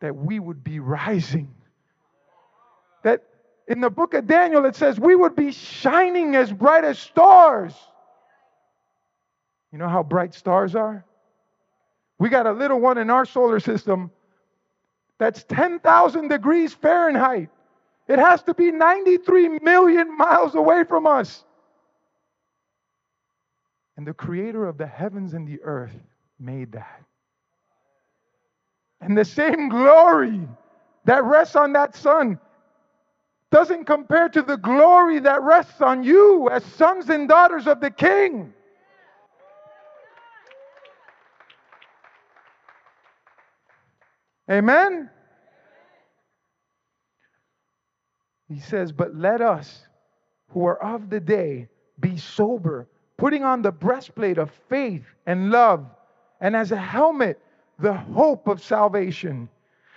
that 0.00 0.16
we 0.16 0.38
would 0.38 0.64
be 0.64 0.80
rising. 0.80 1.54
That 3.02 3.24
in 3.68 3.82
the 3.82 3.90
book 3.90 4.14
of 4.14 4.26
Daniel, 4.26 4.64
it 4.64 4.76
says 4.76 4.98
we 4.98 5.14
would 5.14 5.36
be 5.36 5.52
shining 5.52 6.36
as 6.36 6.50
bright 6.50 6.84
as 6.84 6.98
stars. 6.98 7.74
You 9.72 9.78
know 9.78 9.88
how 9.88 10.02
bright 10.02 10.32
stars 10.32 10.74
are? 10.74 11.04
We 12.18 12.30
got 12.30 12.46
a 12.46 12.52
little 12.52 12.80
one 12.80 12.96
in 12.96 13.10
our 13.10 13.26
solar 13.26 13.60
system 13.60 14.10
that's 15.20 15.44
10,000 15.44 16.28
degrees 16.28 16.72
Fahrenheit. 16.72 17.50
It 18.08 18.18
has 18.18 18.42
to 18.44 18.54
be 18.54 18.72
93 18.72 19.60
million 19.60 20.16
miles 20.16 20.54
away 20.54 20.82
from 20.82 21.06
us. 21.06 21.44
And 23.98 24.06
the 24.06 24.14
creator 24.14 24.66
of 24.66 24.78
the 24.78 24.86
heavens 24.86 25.34
and 25.34 25.46
the 25.46 25.60
earth 25.62 25.94
made 26.40 26.72
that. 26.72 27.02
And 29.02 29.16
the 29.16 29.26
same 29.26 29.68
glory 29.68 30.40
that 31.04 31.22
rests 31.24 31.54
on 31.54 31.74
that 31.74 31.94
sun 31.94 32.40
doesn't 33.50 33.84
compare 33.84 34.30
to 34.30 34.40
the 34.40 34.56
glory 34.56 35.20
that 35.20 35.42
rests 35.42 35.82
on 35.82 36.02
you 36.02 36.48
as 36.48 36.64
sons 36.64 37.10
and 37.10 37.28
daughters 37.28 37.66
of 37.66 37.80
the 37.80 37.90
King. 37.90 38.54
Amen? 44.50 45.08
He 48.48 48.58
says, 48.58 48.90
But 48.92 49.14
let 49.14 49.40
us 49.40 49.86
who 50.48 50.66
are 50.66 50.82
of 50.82 51.08
the 51.08 51.20
day 51.20 51.68
be 52.00 52.16
sober 52.16 52.88
putting 53.16 53.44
on 53.44 53.60
the 53.60 53.70
breastplate 53.70 54.38
of 54.38 54.50
faith 54.70 55.04
and 55.26 55.50
love, 55.50 55.84
and 56.40 56.56
as 56.56 56.72
a 56.72 56.76
helmet, 56.76 57.38
the 57.78 57.92
hope 57.92 58.48
of 58.48 58.62
salvation. 58.62 59.48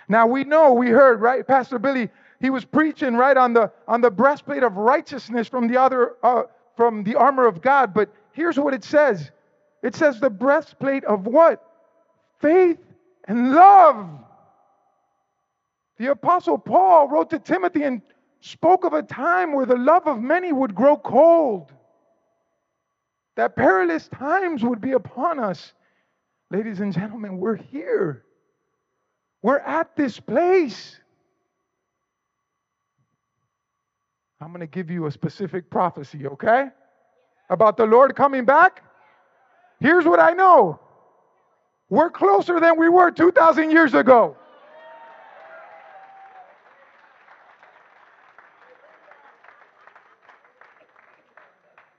Now 0.08 0.26
we 0.26 0.44
know, 0.44 0.74
we 0.74 0.90
heard, 0.90 1.22
right? 1.22 1.46
Pastor 1.46 1.78
Billy, 1.78 2.10
he 2.40 2.50
was 2.50 2.66
preaching 2.66 3.14
right 3.14 3.36
on 3.36 3.54
the 3.54 3.72
on 3.88 4.02
the 4.02 4.10
breastplate 4.10 4.62
of 4.62 4.76
righteousness 4.76 5.48
from 5.48 5.68
the 5.68 5.80
other 5.80 6.16
uh, 6.22 6.42
from 6.76 7.02
the 7.02 7.14
armor 7.14 7.46
of 7.46 7.62
God. 7.62 7.94
But 7.94 8.10
here's 8.32 8.58
what 8.58 8.74
it 8.74 8.84
says. 8.84 9.30
It 9.82 9.94
says 9.94 10.20
the 10.20 10.30
breastplate 10.30 11.04
of 11.04 11.26
what? 11.26 11.64
Faith 12.40 12.78
and 13.26 13.54
love. 13.54 14.10
The 15.98 16.10
apostle 16.10 16.58
Paul 16.58 17.08
wrote 17.08 17.30
to 17.30 17.38
Timothy 17.38 17.82
and 17.82 18.02
spoke 18.40 18.84
of 18.84 18.92
a 18.92 19.02
time 19.02 19.52
where 19.52 19.66
the 19.66 19.76
love 19.76 20.06
of 20.06 20.20
many 20.20 20.52
would 20.52 20.74
grow 20.74 20.96
cold 20.96 21.72
that 23.36 23.56
perilous 23.56 24.08
times 24.08 24.62
would 24.62 24.80
be 24.80 24.92
upon 24.92 25.38
us. 25.38 25.72
Ladies 26.50 26.80
and 26.80 26.92
gentlemen, 26.92 27.38
we're 27.38 27.56
here. 27.56 28.24
We're 29.42 29.58
at 29.58 29.96
this 29.96 30.20
place. 30.20 31.00
I'm 34.40 34.48
going 34.48 34.60
to 34.60 34.66
give 34.66 34.90
you 34.90 35.06
a 35.06 35.10
specific 35.10 35.70
prophecy, 35.70 36.26
okay? 36.26 36.68
About 37.50 37.76
the 37.76 37.86
Lord 37.86 38.14
coming 38.14 38.44
back. 38.44 38.82
Here's 39.80 40.04
what 40.04 40.20
I 40.20 40.32
know 40.32 40.80
we're 41.88 42.10
closer 42.10 42.60
than 42.60 42.78
we 42.78 42.88
were 42.88 43.10
2,000 43.10 43.70
years 43.70 43.94
ago. 43.94 44.36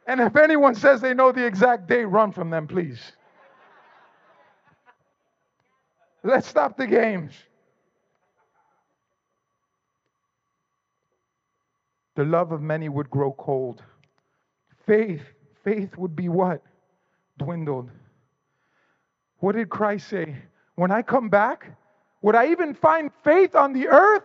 And 0.07 0.21
if 0.21 0.35
anyone 0.35 0.75
says 0.75 1.01
they 1.01 1.13
know 1.13 1.31
the 1.31 1.45
exact 1.45 1.87
date, 1.87 2.05
run 2.05 2.31
from 2.31 2.49
them, 2.49 2.67
please. 2.67 2.99
Let's 6.23 6.47
stop 6.47 6.77
the 6.77 6.87
games. 6.87 7.33
The 12.15 12.23
love 12.23 12.51
of 12.51 12.61
many 12.61 12.89
would 12.89 13.09
grow 13.09 13.33
cold. 13.33 13.83
Faith, 14.85 15.21
faith 15.63 15.97
would 15.97 16.15
be 16.15 16.29
what? 16.29 16.61
Dwindled. 17.37 17.89
What 19.39 19.55
did 19.55 19.69
Christ 19.69 20.07
say? 20.07 20.35
When 20.75 20.91
I 20.91 21.01
come 21.01 21.29
back, 21.29 21.77
would 22.21 22.35
I 22.35 22.47
even 22.51 22.73
find 22.73 23.11
faith 23.23 23.55
on 23.55 23.73
the 23.73 23.87
earth? 23.87 24.23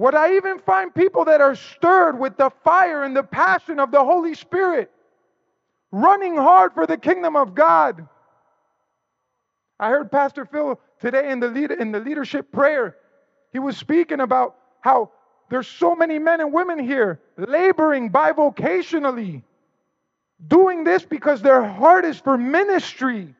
Would 0.00 0.14
I 0.14 0.36
even 0.36 0.60
find 0.60 0.94
people 0.94 1.26
that 1.26 1.42
are 1.42 1.54
stirred 1.54 2.18
with 2.18 2.38
the 2.38 2.48
fire 2.64 3.04
and 3.04 3.14
the 3.14 3.22
passion 3.22 3.78
of 3.78 3.90
the 3.90 4.02
Holy 4.02 4.32
Spirit, 4.32 4.90
running 5.92 6.38
hard 6.38 6.72
for 6.72 6.86
the 6.86 6.96
kingdom 6.96 7.36
of 7.36 7.54
God? 7.54 8.08
I 9.78 9.90
heard 9.90 10.10
Pastor 10.10 10.46
Phil 10.46 10.80
today 11.02 11.30
in 11.30 11.38
the, 11.38 11.48
lead, 11.48 11.70
in 11.72 11.92
the 11.92 12.00
leadership 12.00 12.50
prayer. 12.50 12.96
He 13.52 13.58
was 13.58 13.76
speaking 13.76 14.20
about 14.20 14.56
how 14.80 15.10
there's 15.50 15.68
so 15.68 15.94
many 15.94 16.18
men 16.18 16.40
and 16.40 16.50
women 16.50 16.78
here 16.78 17.20
laboring 17.36 18.10
bivocationally, 18.10 19.42
doing 20.48 20.82
this 20.82 21.04
because 21.04 21.42
their 21.42 21.62
heart 21.62 22.06
is 22.06 22.18
for 22.18 22.38
ministry, 22.38 23.34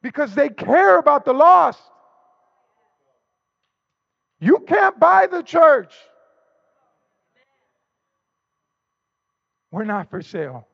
because 0.00 0.34
they 0.34 0.48
care 0.48 0.98
about 0.98 1.26
the 1.26 1.34
lost. 1.34 1.82
You 4.46 4.60
can't 4.60 4.96
buy 5.00 5.26
the 5.26 5.42
church. 5.42 5.92
We're 9.72 9.82
not 9.82 10.08
for 10.08 10.22
sale. 10.22 10.68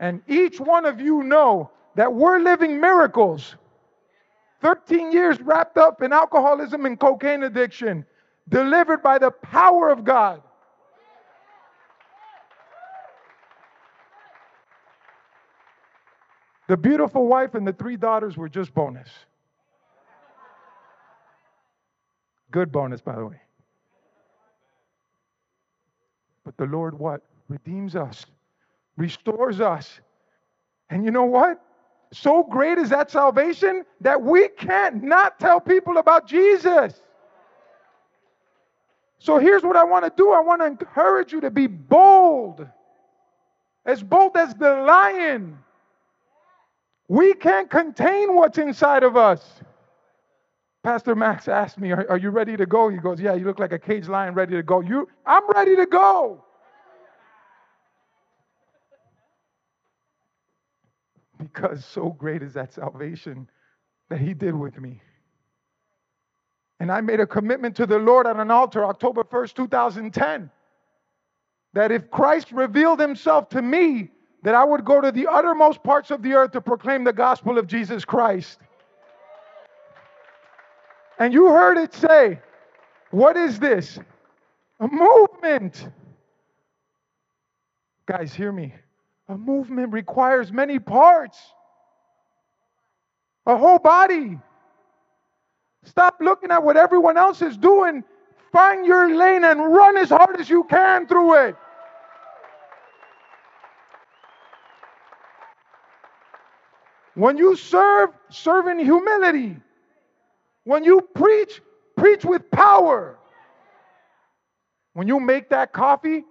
And 0.00 0.22
each 0.26 0.58
one 0.58 0.86
of 0.86 1.00
you 1.00 1.22
know 1.22 1.70
that 1.94 2.12
we're 2.12 2.40
living 2.40 2.80
miracles. 2.80 3.54
13 4.60 5.12
years 5.12 5.40
wrapped 5.40 5.78
up 5.78 6.02
in 6.02 6.12
alcoholism 6.12 6.84
and 6.84 6.98
cocaine 6.98 7.44
addiction, 7.44 8.04
delivered 8.48 9.00
by 9.00 9.18
the 9.18 9.30
power 9.30 9.88
of 9.88 10.02
God. 10.02 10.42
The 16.66 16.76
beautiful 16.76 17.28
wife 17.28 17.54
and 17.54 17.64
the 17.64 17.72
three 17.72 17.96
daughters 17.96 18.36
were 18.36 18.48
just 18.48 18.74
bonus. 18.74 19.08
Good 22.50 22.72
bonus, 22.72 23.00
by 23.00 23.14
the 23.14 23.26
way. 23.26 23.40
But 26.44 26.56
the 26.56 26.66
Lord 26.66 26.98
what? 26.98 27.22
Redeems 27.48 27.96
us, 27.96 28.26
restores 28.96 29.60
us. 29.60 30.00
And 30.88 31.04
you 31.04 31.10
know 31.10 31.24
what? 31.24 31.62
So 32.12 32.42
great 32.42 32.78
is 32.78 32.88
that 32.90 33.10
salvation 33.10 33.84
that 34.00 34.20
we 34.20 34.48
can't 34.48 35.02
not 35.02 35.38
tell 35.38 35.60
people 35.60 35.98
about 35.98 36.26
Jesus. 36.26 37.00
So 39.18 39.38
here's 39.38 39.62
what 39.62 39.76
I 39.76 39.84
want 39.84 40.04
to 40.06 40.12
do 40.16 40.32
I 40.32 40.40
want 40.40 40.62
to 40.62 40.66
encourage 40.66 41.32
you 41.32 41.40
to 41.42 41.50
be 41.50 41.66
bold, 41.66 42.66
as 43.84 44.02
bold 44.02 44.36
as 44.36 44.54
the 44.54 44.74
lion. 44.82 45.58
We 47.06 47.34
can't 47.34 47.70
contain 47.70 48.34
what's 48.34 48.58
inside 48.58 49.02
of 49.02 49.16
us. 49.16 49.60
Pastor 50.82 51.14
Max 51.14 51.46
asked 51.46 51.78
me, 51.78 51.92
are, 51.92 52.06
are, 52.08 52.16
you 52.16 52.30
ready 52.30 52.56
to 52.56 52.64
go? 52.64 52.88
He 52.88 52.96
goes, 52.96 53.20
Yeah, 53.20 53.34
you 53.34 53.44
look 53.44 53.58
like 53.58 53.72
a 53.72 53.78
caged 53.78 54.08
lion 54.08 54.34
ready 54.34 54.52
to 54.52 54.62
go. 54.62 54.80
You, 54.80 55.08
I'm 55.26 55.48
ready 55.50 55.76
to 55.76 55.86
go. 55.86 56.42
Because 61.38 61.84
so 61.84 62.10
great 62.10 62.42
is 62.42 62.54
that 62.54 62.72
salvation 62.72 63.48
that 64.08 64.20
He 64.20 64.32
did 64.32 64.54
with 64.54 64.78
me. 64.78 65.02
And 66.80 66.90
I 66.90 67.02
made 67.02 67.20
a 67.20 67.26
commitment 67.26 67.76
to 67.76 67.86
the 67.86 67.98
Lord 67.98 68.26
on 68.26 68.40
an 68.40 68.50
altar 68.50 68.84
October 68.86 69.22
1st, 69.22 69.54
2010, 69.54 70.50
that 71.74 71.92
if 71.92 72.10
Christ 72.10 72.52
revealed 72.52 73.00
Himself 73.00 73.50
to 73.50 73.60
me, 73.60 74.10
that 74.42 74.54
I 74.54 74.64
would 74.64 74.86
go 74.86 75.02
to 75.02 75.12
the 75.12 75.26
uttermost 75.26 75.82
parts 75.82 76.10
of 76.10 76.22
the 76.22 76.32
earth 76.32 76.52
to 76.52 76.62
proclaim 76.62 77.04
the 77.04 77.12
gospel 77.12 77.58
of 77.58 77.66
Jesus 77.66 78.06
Christ. 78.06 78.58
And 81.20 81.34
you 81.34 81.48
heard 81.48 81.76
it 81.76 81.92
say, 81.94 82.40
What 83.10 83.36
is 83.36 83.60
this? 83.60 83.98
A 84.80 84.88
movement. 84.88 85.88
Guys, 88.06 88.32
hear 88.32 88.50
me. 88.50 88.74
A 89.28 89.36
movement 89.36 89.92
requires 89.92 90.50
many 90.50 90.80
parts, 90.80 91.38
a 93.46 93.56
whole 93.56 93.78
body. 93.78 94.38
Stop 95.84 96.16
looking 96.20 96.50
at 96.50 96.64
what 96.64 96.76
everyone 96.76 97.16
else 97.16 97.40
is 97.42 97.56
doing. 97.56 98.02
Find 98.50 98.84
your 98.84 99.14
lane 99.14 99.44
and 99.44 99.60
run 99.60 99.96
as 99.96 100.08
hard 100.08 100.40
as 100.40 100.50
you 100.50 100.64
can 100.64 101.06
through 101.06 101.48
it. 101.48 101.56
When 107.14 107.36
you 107.38 107.54
serve, 107.54 108.10
serve 108.30 108.66
in 108.66 108.78
humility. 108.78 109.56
When 110.64 110.84
you 110.84 111.00
preach, 111.14 111.60
preach 111.96 112.24
with 112.24 112.50
power. 112.50 113.18
When 114.92 115.08
you 115.08 115.20
make 115.20 115.48
that 115.50 115.72
coffee, 115.72 116.24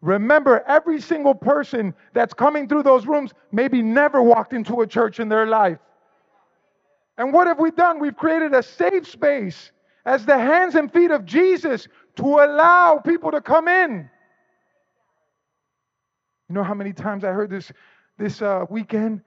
remember 0.00 0.62
every 0.66 1.00
single 1.00 1.34
person 1.34 1.94
that's 2.12 2.34
coming 2.34 2.68
through 2.68 2.82
those 2.84 3.06
rooms 3.06 3.32
maybe 3.50 3.82
never 3.82 4.22
walked 4.22 4.52
into 4.52 4.82
a 4.82 4.86
church 4.86 5.20
in 5.20 5.28
their 5.28 5.46
life. 5.46 5.78
And 7.16 7.32
what 7.32 7.46
have 7.48 7.58
we 7.58 7.70
done? 7.70 7.98
We've 7.98 8.16
created 8.16 8.54
a 8.54 8.62
safe 8.62 9.08
space 9.08 9.72
as 10.04 10.24
the 10.24 10.38
hands 10.38 10.74
and 10.76 10.92
feet 10.92 11.10
of 11.10 11.24
Jesus 11.24 11.88
to 12.16 12.24
allow 12.24 12.98
people 12.98 13.32
to 13.32 13.40
come 13.40 13.66
in. 13.66 14.08
You 16.48 16.54
know 16.54 16.62
how 16.62 16.74
many 16.74 16.92
times 16.92 17.24
I 17.24 17.32
heard 17.32 17.50
this 17.50 17.70
this 18.16 18.42
uh, 18.42 18.64
weekend 18.68 19.20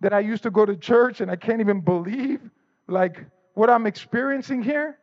that 0.00 0.12
I 0.12 0.20
used 0.20 0.42
to 0.42 0.50
go 0.50 0.66
to 0.66 0.76
church 0.76 1.20
and 1.20 1.30
I 1.30 1.36
can't 1.36 1.60
even 1.60 1.80
believe 1.80 2.40
like 2.88 3.24
what 3.54 3.70
I'm 3.70 3.86
experiencing 3.86 4.62
here? 4.62 4.98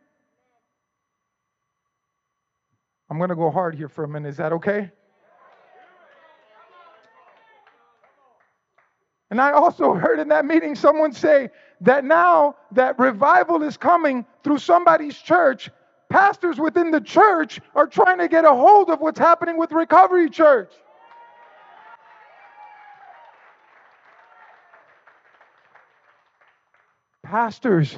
I'm 3.10 3.17
going 3.17 3.29
to 3.29 3.36
go 3.36 3.50
hard 3.50 3.75
here 3.75 3.89
for 3.89 4.03
a 4.03 4.08
minute. 4.08 4.29
Is 4.29 4.38
that 4.38 4.53
okay? 4.53 4.91
And 9.31 9.39
I 9.39 9.51
also 9.51 9.93
heard 9.93 10.20
in 10.20 10.27
that 10.27 10.46
meeting 10.46 10.75
someone 10.75 11.13
say 11.13 11.50
that 11.79 12.03
now 12.03 12.55
that 12.74 13.00
revival 13.00 13.63
is 13.63 13.77
coming 13.77 14.25
through 14.43 14.60
somebody's 14.60 15.17
church, 15.17 15.70
pastors 16.10 16.60
within 16.60 16.91
the 16.91 17.00
church 17.00 17.62
are 17.74 17.88
trying 17.88 18.17
to 18.20 18.27
get 18.27 18.43
a 18.43 18.53
hold 18.53 18.89
of 18.89 19.00
what's 19.00 19.20
happening 19.20 19.58
with 19.58 19.72
Recovery 19.72 20.29
Church. 20.29 20.74
Pastors, 27.24 27.98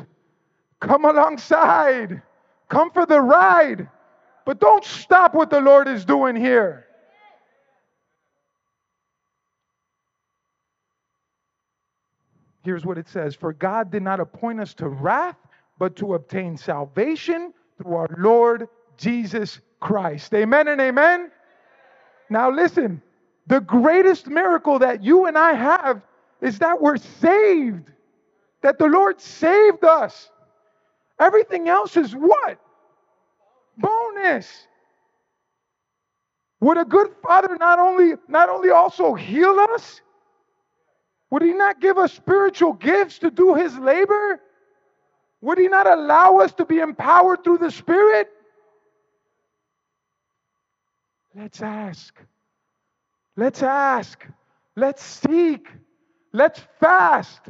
come 0.83 1.05
alongside, 1.05 2.21
come 2.69 2.91
for 2.91 3.05
the 3.05 3.19
ride. 3.19 3.87
But 4.45 4.59
don't 4.59 4.83
stop 4.83 5.33
what 5.33 5.49
the 5.49 5.61
Lord 5.61 5.87
is 5.87 6.03
doing 6.03 6.35
here. 6.35 6.85
Here's 12.63 12.85
what 12.85 12.97
it 12.97 13.07
says 13.07 13.35
For 13.35 13.53
God 13.53 13.91
did 13.91 14.03
not 14.03 14.19
appoint 14.19 14.59
us 14.59 14.73
to 14.75 14.89
wrath, 14.89 15.37
but 15.79 15.95
to 15.97 16.15
obtain 16.15 16.57
salvation 16.57 17.53
through 17.77 17.95
our 17.95 18.15
Lord 18.17 18.67
Jesus 18.97 19.59
Christ. 19.79 20.33
Amen 20.33 20.67
and 20.67 20.79
amen. 20.79 21.31
Now, 22.29 22.51
listen 22.51 23.01
the 23.47 23.59
greatest 23.59 24.27
miracle 24.27 24.79
that 24.79 25.03
you 25.03 25.25
and 25.25 25.37
I 25.37 25.53
have 25.53 26.01
is 26.41 26.59
that 26.59 26.81
we're 26.81 26.97
saved, 26.97 27.89
that 28.61 28.77
the 28.79 28.87
Lord 28.87 29.19
saved 29.19 29.83
us. 29.83 30.29
Everything 31.19 31.69
else 31.69 31.97
is 31.97 32.13
what? 32.13 32.59
bonus. 33.77 34.67
Would 36.59 36.77
a 36.77 36.85
good 36.85 37.09
father 37.21 37.57
not 37.59 37.79
only 37.79 38.13
not 38.27 38.49
only 38.49 38.69
also 38.69 39.13
heal 39.13 39.59
us? 39.73 40.01
Would 41.29 41.41
he 41.41 41.53
not 41.53 41.81
give 41.81 41.97
us 41.97 42.13
spiritual 42.13 42.73
gifts 42.73 43.19
to 43.19 43.31
do 43.31 43.55
his 43.55 43.77
labor? 43.77 44.39
Would 45.41 45.57
he 45.57 45.67
not 45.67 45.87
allow 45.91 46.37
us 46.37 46.53
to 46.53 46.65
be 46.65 46.79
empowered 46.79 47.43
through 47.43 47.57
the 47.57 47.71
Spirit? 47.71 48.29
Let's 51.35 51.61
ask. 51.61 52.15
Let's 53.35 53.63
ask. 53.63 54.25
Let's 54.75 55.03
seek. 55.03 55.67
Let's 56.31 56.61
fast. 56.79 57.41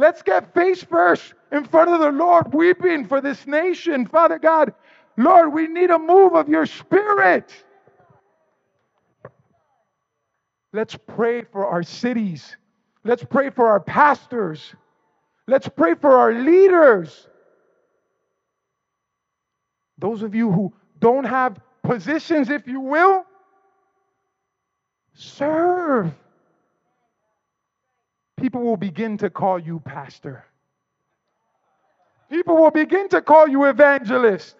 Let's 0.00 0.22
get 0.22 0.54
face 0.54 0.82
first 0.82 1.34
in 1.52 1.62
front 1.62 1.90
of 1.90 2.00
the 2.00 2.10
Lord, 2.10 2.54
weeping 2.54 3.06
for 3.06 3.20
this 3.20 3.46
nation. 3.46 4.06
Father 4.06 4.38
God, 4.38 4.72
Lord, 5.18 5.52
we 5.52 5.66
need 5.66 5.90
a 5.90 5.98
move 5.98 6.32
of 6.32 6.48
your 6.48 6.64
spirit. 6.64 7.52
Let's 10.72 10.96
pray 10.96 11.42
for 11.42 11.66
our 11.66 11.82
cities. 11.82 12.56
Let's 13.04 13.22
pray 13.22 13.50
for 13.50 13.68
our 13.68 13.78
pastors. 13.78 14.74
Let's 15.46 15.68
pray 15.68 15.94
for 15.94 16.16
our 16.16 16.32
leaders. 16.32 17.28
Those 19.98 20.22
of 20.22 20.34
you 20.34 20.50
who 20.50 20.72
don't 20.98 21.24
have 21.24 21.60
positions, 21.82 22.48
if 22.48 22.66
you 22.66 22.80
will, 22.80 23.26
serve. 25.12 26.10
People 28.40 28.62
will 28.62 28.78
begin 28.78 29.18
to 29.18 29.28
call 29.28 29.58
you 29.58 29.80
pastor. 29.80 30.44
People 32.30 32.56
will 32.56 32.70
begin 32.70 33.08
to 33.10 33.20
call 33.20 33.46
you 33.46 33.64
evangelist. 33.64 34.56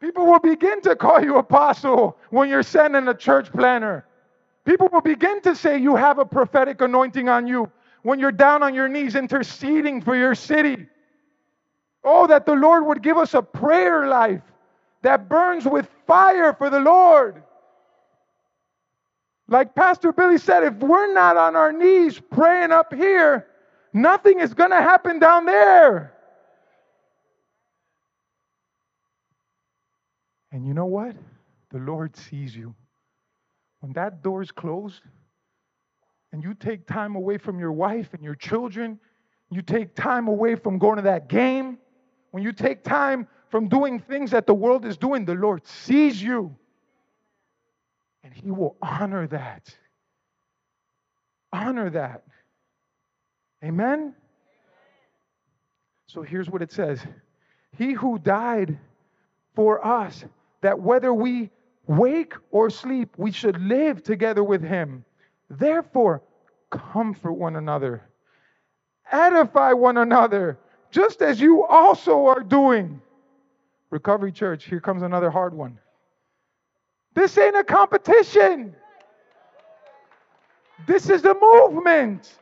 People 0.00 0.24
will 0.26 0.38
begin 0.38 0.80
to 0.82 0.96
call 0.96 1.22
you 1.22 1.36
apostle 1.36 2.16
when 2.30 2.48
you're 2.48 2.62
sending 2.62 3.06
a 3.08 3.14
church 3.14 3.52
planner. 3.52 4.06
People 4.64 4.88
will 4.90 5.02
begin 5.02 5.42
to 5.42 5.54
say 5.54 5.78
you 5.78 5.96
have 5.96 6.18
a 6.18 6.24
prophetic 6.24 6.80
anointing 6.80 7.28
on 7.28 7.46
you 7.46 7.70
when 8.02 8.18
you're 8.20 8.32
down 8.32 8.62
on 8.62 8.74
your 8.74 8.88
knees 8.88 9.16
interceding 9.16 10.00
for 10.00 10.16
your 10.16 10.34
city. 10.34 10.86
Oh, 12.04 12.26
that 12.28 12.46
the 12.46 12.54
Lord 12.54 12.86
would 12.86 13.02
give 13.02 13.18
us 13.18 13.34
a 13.34 13.42
prayer 13.42 14.06
life 14.06 14.42
that 15.02 15.28
burns 15.28 15.66
with 15.66 15.88
fire 16.06 16.54
for 16.54 16.70
the 16.70 16.80
Lord. 16.80 17.42
Like 19.48 19.74
Pastor 19.74 20.12
Billy 20.12 20.38
said, 20.38 20.62
if 20.62 20.74
we're 20.74 21.12
not 21.12 21.36
on 21.38 21.56
our 21.56 21.72
knees 21.72 22.20
praying 22.20 22.70
up 22.70 22.92
here, 22.92 23.46
nothing 23.94 24.40
is 24.40 24.52
going 24.52 24.70
to 24.70 24.76
happen 24.76 25.18
down 25.18 25.46
there. 25.46 26.12
And 30.52 30.66
you 30.66 30.74
know 30.74 30.86
what? 30.86 31.16
The 31.70 31.78
Lord 31.78 32.14
sees 32.16 32.54
you. 32.54 32.74
When 33.80 33.92
that 33.94 34.22
door 34.22 34.42
is 34.42 34.50
closed 34.50 35.02
and 36.32 36.42
you 36.42 36.52
take 36.52 36.86
time 36.86 37.16
away 37.16 37.38
from 37.38 37.58
your 37.58 37.72
wife 37.72 38.12
and 38.12 38.22
your 38.22 38.34
children, 38.34 38.98
you 39.50 39.62
take 39.62 39.94
time 39.94 40.28
away 40.28 40.56
from 40.56 40.78
going 40.78 40.96
to 40.96 41.02
that 41.02 41.28
game, 41.28 41.78
when 42.32 42.42
you 42.42 42.52
take 42.52 42.84
time 42.84 43.26
from 43.48 43.68
doing 43.68 43.98
things 43.98 44.30
that 44.32 44.46
the 44.46 44.52
world 44.52 44.84
is 44.84 44.98
doing, 44.98 45.24
the 45.24 45.34
Lord 45.34 45.66
sees 45.66 46.22
you. 46.22 46.54
And 48.24 48.32
He 48.32 48.50
will 48.50 48.76
honor 48.82 49.26
that. 49.28 49.74
Honor 51.52 51.90
that. 51.90 52.24
Amen? 53.64 54.14
So 56.06 56.22
here's 56.22 56.48
what 56.48 56.62
it 56.62 56.72
says 56.72 57.00
He 57.76 57.92
who 57.92 58.18
died 58.18 58.78
for 59.54 59.84
us 59.84 60.24
that 60.60 60.80
whether 60.80 61.12
we 61.12 61.50
wake 61.88 62.34
or 62.50 62.70
sleep, 62.70 63.14
we 63.16 63.32
should 63.32 63.60
live 63.60 64.02
together 64.02 64.44
with 64.44 64.62
him. 64.62 65.04
Therefore, 65.50 66.22
comfort 66.70 67.32
one 67.32 67.56
another, 67.56 68.02
edify 69.10 69.72
one 69.72 69.96
another, 69.96 70.58
just 70.90 71.22
as 71.22 71.40
you 71.40 71.64
also 71.64 72.26
are 72.26 72.42
doing. 72.42 73.00
Recovery 73.90 74.32
Church, 74.32 74.64
here 74.64 74.80
comes 74.80 75.02
another 75.02 75.30
hard 75.30 75.54
one. 75.54 75.78
This 77.18 77.36
ain't 77.36 77.56
a 77.56 77.64
competition. 77.64 78.76
This 80.86 81.10
is 81.10 81.24
a 81.24 81.34
movement. 81.34 82.38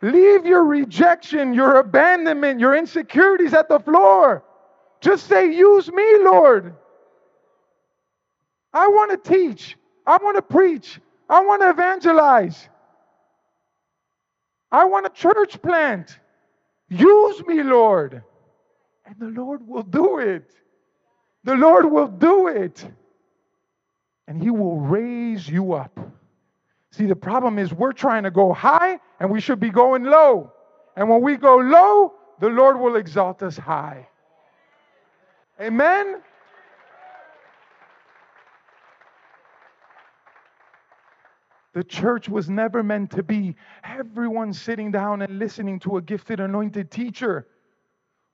Leave 0.00 0.46
your 0.46 0.64
rejection, 0.64 1.52
your 1.52 1.80
abandonment, 1.80 2.60
your 2.60 2.76
insecurities 2.76 3.52
at 3.52 3.68
the 3.68 3.80
floor. 3.80 4.44
Just 5.00 5.26
say, 5.26 5.52
Use 5.52 5.90
me, 5.90 6.18
Lord. 6.20 6.76
I 8.72 8.86
want 8.86 9.10
to 9.10 9.28
teach. 9.28 9.76
I 10.06 10.18
want 10.22 10.36
to 10.36 10.42
preach. 10.42 11.00
I 11.28 11.40
want 11.40 11.62
to 11.62 11.70
evangelize. 11.70 12.68
I 14.70 14.84
want 14.84 15.06
a 15.06 15.10
church 15.10 15.60
plant. 15.60 16.16
Use 16.88 17.44
me, 17.44 17.64
Lord. 17.64 18.22
And 19.04 19.16
the 19.18 19.40
Lord 19.40 19.66
will 19.66 19.82
do 19.82 20.18
it. 20.18 20.48
The 21.42 21.56
Lord 21.56 21.90
will 21.90 22.06
do 22.06 22.46
it. 22.46 22.86
And 24.30 24.40
He 24.40 24.48
will 24.48 24.76
raise 24.76 25.48
you 25.48 25.72
up. 25.72 25.98
See, 26.92 27.06
the 27.06 27.16
problem 27.16 27.58
is 27.58 27.74
we're 27.74 27.92
trying 27.92 28.22
to 28.22 28.30
go 28.30 28.52
high 28.52 29.00
and 29.18 29.28
we 29.28 29.40
should 29.40 29.58
be 29.58 29.70
going 29.70 30.04
low. 30.04 30.52
And 30.94 31.08
when 31.08 31.20
we 31.20 31.36
go 31.36 31.56
low, 31.56 32.14
the 32.38 32.48
Lord 32.48 32.78
will 32.78 32.94
exalt 32.94 33.42
us 33.42 33.56
high. 33.56 34.06
Amen? 35.60 36.22
The 41.72 41.82
church 41.82 42.28
was 42.28 42.48
never 42.48 42.84
meant 42.84 43.10
to 43.10 43.24
be 43.24 43.56
everyone 43.82 44.52
sitting 44.52 44.92
down 44.92 45.22
and 45.22 45.40
listening 45.40 45.80
to 45.80 45.96
a 45.96 46.02
gifted, 46.02 46.38
anointed 46.38 46.92
teacher. 46.92 47.48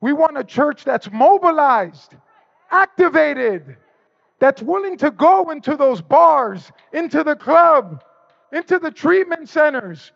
We 0.02 0.12
want 0.12 0.36
a 0.36 0.44
church 0.44 0.84
that's 0.84 1.10
mobilized, 1.10 2.14
activated, 2.70 3.78
that's 4.38 4.62
willing 4.62 4.98
to 4.98 5.10
go 5.10 5.50
into 5.50 5.76
those 5.76 6.02
bars, 6.02 6.70
into 6.92 7.24
the 7.24 7.36
club, 7.36 8.04
into 8.52 8.78
the 8.78 8.90
treatment 8.90 9.48
centers, 9.48 10.12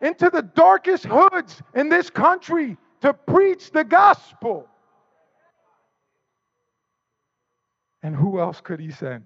into 0.00 0.30
the 0.30 0.42
darkest 0.42 1.04
hoods 1.04 1.62
in 1.74 1.88
this 1.88 2.10
country 2.10 2.76
to 3.00 3.12
preach 3.12 3.70
the 3.70 3.84
gospel. 3.84 4.68
And 8.02 8.16
who 8.16 8.40
else 8.40 8.60
could 8.60 8.80
he 8.80 8.90
send? 8.90 9.24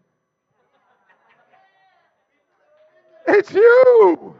It's 3.26 3.52
you. 3.52 4.36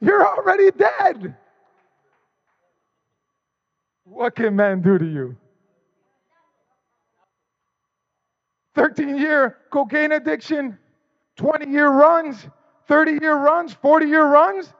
You're 0.00 0.26
already 0.26 0.70
dead. 0.70 1.36
What 4.04 4.36
can 4.36 4.54
man 4.56 4.80
do 4.80 4.98
to 4.98 5.04
you? 5.04 5.36
13 8.74 9.16
year 9.18 9.58
cocaine 9.70 10.12
addiction, 10.12 10.78
20 11.36 11.70
year 11.70 11.88
runs, 11.88 12.46
30 12.88 13.12
year 13.20 13.36
runs, 13.36 13.72
40 13.74 14.06
year 14.06 14.26
runs. 14.26 14.72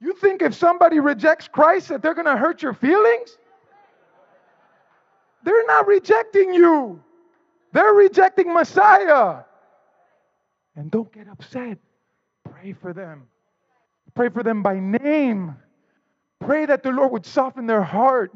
You 0.00 0.14
think 0.14 0.42
if 0.42 0.54
somebody 0.54 0.98
rejects 0.98 1.46
Christ 1.46 1.88
that 1.88 2.02
they're 2.02 2.14
going 2.14 2.26
to 2.26 2.36
hurt 2.36 2.62
your 2.62 2.72
feelings? 2.72 3.36
They're 5.44 5.66
not 5.66 5.86
rejecting 5.86 6.54
you. 6.54 7.02
They're 7.72 7.92
rejecting 7.92 8.52
Messiah. 8.52 9.42
And 10.76 10.90
don't 10.90 11.12
get 11.12 11.28
upset. 11.28 11.78
Pray 12.50 12.72
for 12.72 12.92
them. 12.92 13.28
Pray 14.14 14.28
for 14.28 14.42
them 14.42 14.62
by 14.62 14.78
name. 14.78 15.56
Pray 16.40 16.66
that 16.66 16.82
the 16.82 16.90
Lord 16.90 17.12
would 17.12 17.26
soften 17.26 17.66
their 17.66 17.82
heart. 17.82 18.34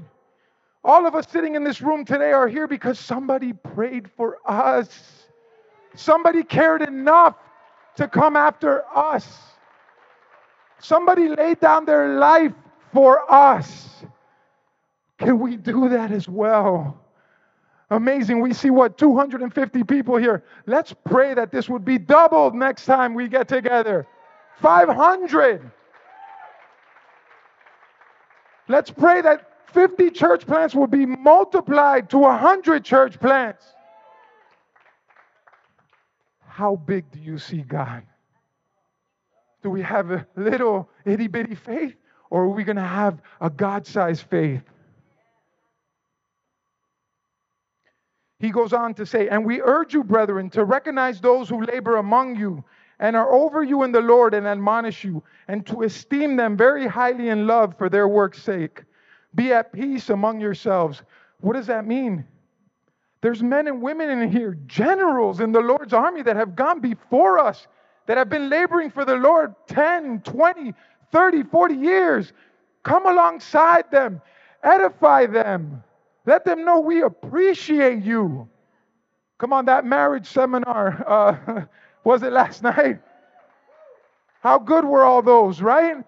All 0.84 1.06
of 1.06 1.14
us 1.14 1.26
sitting 1.30 1.54
in 1.54 1.64
this 1.64 1.80
room 1.80 2.04
today 2.04 2.32
are 2.32 2.46
here 2.46 2.68
because 2.68 2.98
somebody 2.98 3.54
prayed 3.54 4.10
for 4.16 4.38
us. 4.44 5.24
Somebody 5.94 6.42
cared 6.42 6.82
enough 6.82 7.36
to 7.96 8.06
come 8.06 8.36
after 8.36 8.84
us. 8.94 9.26
Somebody 10.78 11.28
laid 11.28 11.60
down 11.60 11.86
their 11.86 12.18
life 12.18 12.52
for 12.92 13.32
us. 13.32 14.04
Can 15.16 15.38
we 15.38 15.56
do 15.56 15.88
that 15.88 16.10
as 16.10 16.28
well? 16.28 17.00
Amazing. 17.90 18.40
We 18.40 18.52
see 18.52 18.70
what 18.70 18.98
250 18.98 19.84
people 19.84 20.16
here. 20.16 20.44
Let's 20.66 20.92
pray 21.04 21.32
that 21.32 21.50
this 21.50 21.68
would 21.68 21.84
be 21.84 21.96
doubled 21.96 22.54
next 22.54 22.84
time 22.84 23.14
we 23.14 23.28
get 23.28 23.48
together. 23.48 24.06
500. 24.60 25.70
Let's 28.68 28.90
pray 28.90 29.22
that 29.22 29.53
50 29.74 30.10
church 30.10 30.46
plants 30.46 30.74
will 30.74 30.86
be 30.86 31.04
multiplied 31.04 32.08
to 32.10 32.18
100 32.18 32.84
church 32.84 33.18
plants. 33.18 33.66
How 36.46 36.76
big 36.76 37.10
do 37.10 37.18
you 37.18 37.36
see 37.36 37.62
God? 37.62 38.04
Do 39.64 39.70
we 39.70 39.82
have 39.82 40.12
a 40.12 40.24
little 40.36 40.88
itty 41.04 41.26
bitty 41.26 41.56
faith, 41.56 41.96
or 42.30 42.42
are 42.44 42.48
we 42.48 42.62
going 42.62 42.76
to 42.76 42.82
have 42.82 43.20
a 43.40 43.50
God 43.50 43.86
sized 43.86 44.22
faith? 44.22 44.62
He 48.38 48.50
goes 48.50 48.72
on 48.72 48.94
to 48.94 49.06
say, 49.06 49.28
And 49.28 49.44
we 49.44 49.60
urge 49.60 49.94
you, 49.94 50.04
brethren, 50.04 50.50
to 50.50 50.64
recognize 50.64 51.20
those 51.20 51.48
who 51.48 51.64
labor 51.64 51.96
among 51.96 52.36
you 52.36 52.62
and 53.00 53.16
are 53.16 53.32
over 53.32 53.64
you 53.64 53.82
in 53.82 53.90
the 53.90 54.00
Lord 54.00 54.34
and 54.34 54.46
admonish 54.46 55.02
you, 55.02 55.24
and 55.48 55.66
to 55.66 55.82
esteem 55.82 56.36
them 56.36 56.56
very 56.56 56.86
highly 56.86 57.30
in 57.30 57.46
love 57.46 57.76
for 57.76 57.88
their 57.88 58.06
work's 58.06 58.40
sake. 58.40 58.84
Be 59.34 59.52
at 59.52 59.72
peace 59.72 60.10
among 60.10 60.40
yourselves. 60.40 61.02
What 61.40 61.54
does 61.54 61.66
that 61.66 61.86
mean? 61.86 62.24
There's 63.20 63.42
men 63.42 63.68
and 63.68 63.80
women 63.80 64.10
in 64.10 64.30
here, 64.30 64.58
generals 64.66 65.40
in 65.40 65.52
the 65.52 65.60
Lord's 65.60 65.92
army 65.92 66.22
that 66.22 66.36
have 66.36 66.54
gone 66.54 66.80
before 66.80 67.38
us, 67.38 67.66
that 68.06 68.18
have 68.18 68.28
been 68.28 68.50
laboring 68.50 68.90
for 68.90 69.04
the 69.04 69.14
Lord 69.16 69.54
10, 69.66 70.20
20, 70.20 70.74
30, 71.10 71.42
40 71.44 71.74
years. 71.74 72.32
Come 72.82 73.06
alongside 73.06 73.90
them, 73.90 74.20
edify 74.62 75.26
them, 75.26 75.82
let 76.26 76.44
them 76.44 76.64
know 76.64 76.80
we 76.80 77.02
appreciate 77.02 78.02
you. 78.02 78.48
Come 79.38 79.52
on, 79.52 79.64
that 79.66 79.84
marriage 79.84 80.26
seminar. 80.26 81.04
Uh, 81.08 81.64
Was 82.04 82.22
it 82.22 82.32
last 82.32 82.62
night? 82.74 83.00
How 84.40 84.58
good 84.58 84.84
were 84.84 85.04
all 85.04 85.22
those, 85.22 85.62
right? 85.62 86.04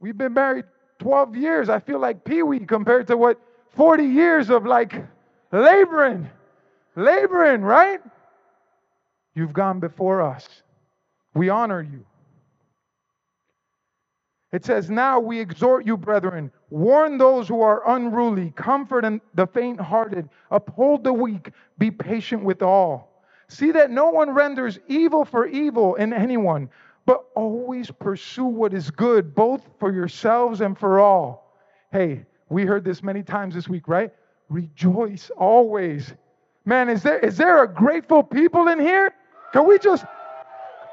We've 0.00 0.16
been 0.16 0.34
married 0.34 0.64
12 0.98 1.36
years. 1.36 1.68
I 1.68 1.78
feel 1.78 1.98
like 1.98 2.24
Pee 2.24 2.42
Wee 2.42 2.60
compared 2.60 3.06
to 3.08 3.16
what 3.16 3.38
40 3.76 4.04
years 4.04 4.50
of 4.50 4.66
like 4.66 4.94
laboring, 5.52 6.28
laboring, 6.96 7.62
right? 7.62 8.00
You've 9.34 9.52
gone 9.52 9.78
before 9.78 10.22
us. 10.22 10.48
We 11.34 11.48
honor 11.48 11.82
you. 11.82 12.04
It 14.52 14.64
says, 14.64 14.90
Now 14.90 15.20
we 15.20 15.38
exhort 15.38 15.86
you, 15.86 15.96
brethren, 15.96 16.50
warn 16.70 17.18
those 17.18 17.46
who 17.46 17.62
are 17.62 17.88
unruly, 17.94 18.52
comfort 18.56 19.04
the 19.34 19.46
faint 19.46 19.80
hearted, 19.80 20.28
uphold 20.50 21.04
the 21.04 21.12
weak, 21.12 21.52
be 21.78 21.90
patient 21.90 22.42
with 22.42 22.62
all. 22.62 23.24
See 23.48 23.70
that 23.72 23.90
no 23.90 24.10
one 24.10 24.30
renders 24.30 24.78
evil 24.88 25.24
for 25.24 25.46
evil 25.46 25.94
in 25.96 26.12
anyone, 26.12 26.68
but 27.10 27.24
always 27.34 27.90
pursue 27.90 28.44
what 28.44 28.72
is 28.72 28.88
good, 28.88 29.34
both 29.34 29.62
for 29.80 29.92
yourselves 29.92 30.60
and 30.60 30.78
for 30.78 31.00
all. 31.00 31.56
Hey, 31.90 32.24
we 32.48 32.64
heard 32.64 32.84
this 32.84 33.02
many 33.02 33.24
times 33.24 33.52
this 33.56 33.68
week, 33.68 33.88
right? 33.88 34.12
Rejoice 34.48 35.28
always. 35.36 36.14
Man, 36.64 36.88
is 36.88 37.02
there 37.02 37.18
is 37.18 37.36
there 37.36 37.64
a 37.64 37.66
grateful 37.66 38.22
people 38.22 38.68
in 38.68 38.78
here? 38.78 39.12
Can 39.52 39.66
we 39.66 39.76
just 39.80 40.04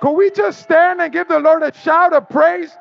can 0.02 0.16
we 0.16 0.32
just 0.32 0.60
stand 0.60 1.00
and 1.02 1.14
give 1.14 1.28
the 1.28 1.38
Lord 1.38 1.62
a 1.62 1.72
shout 1.72 2.14
of 2.14 2.28
praise? 2.28 2.76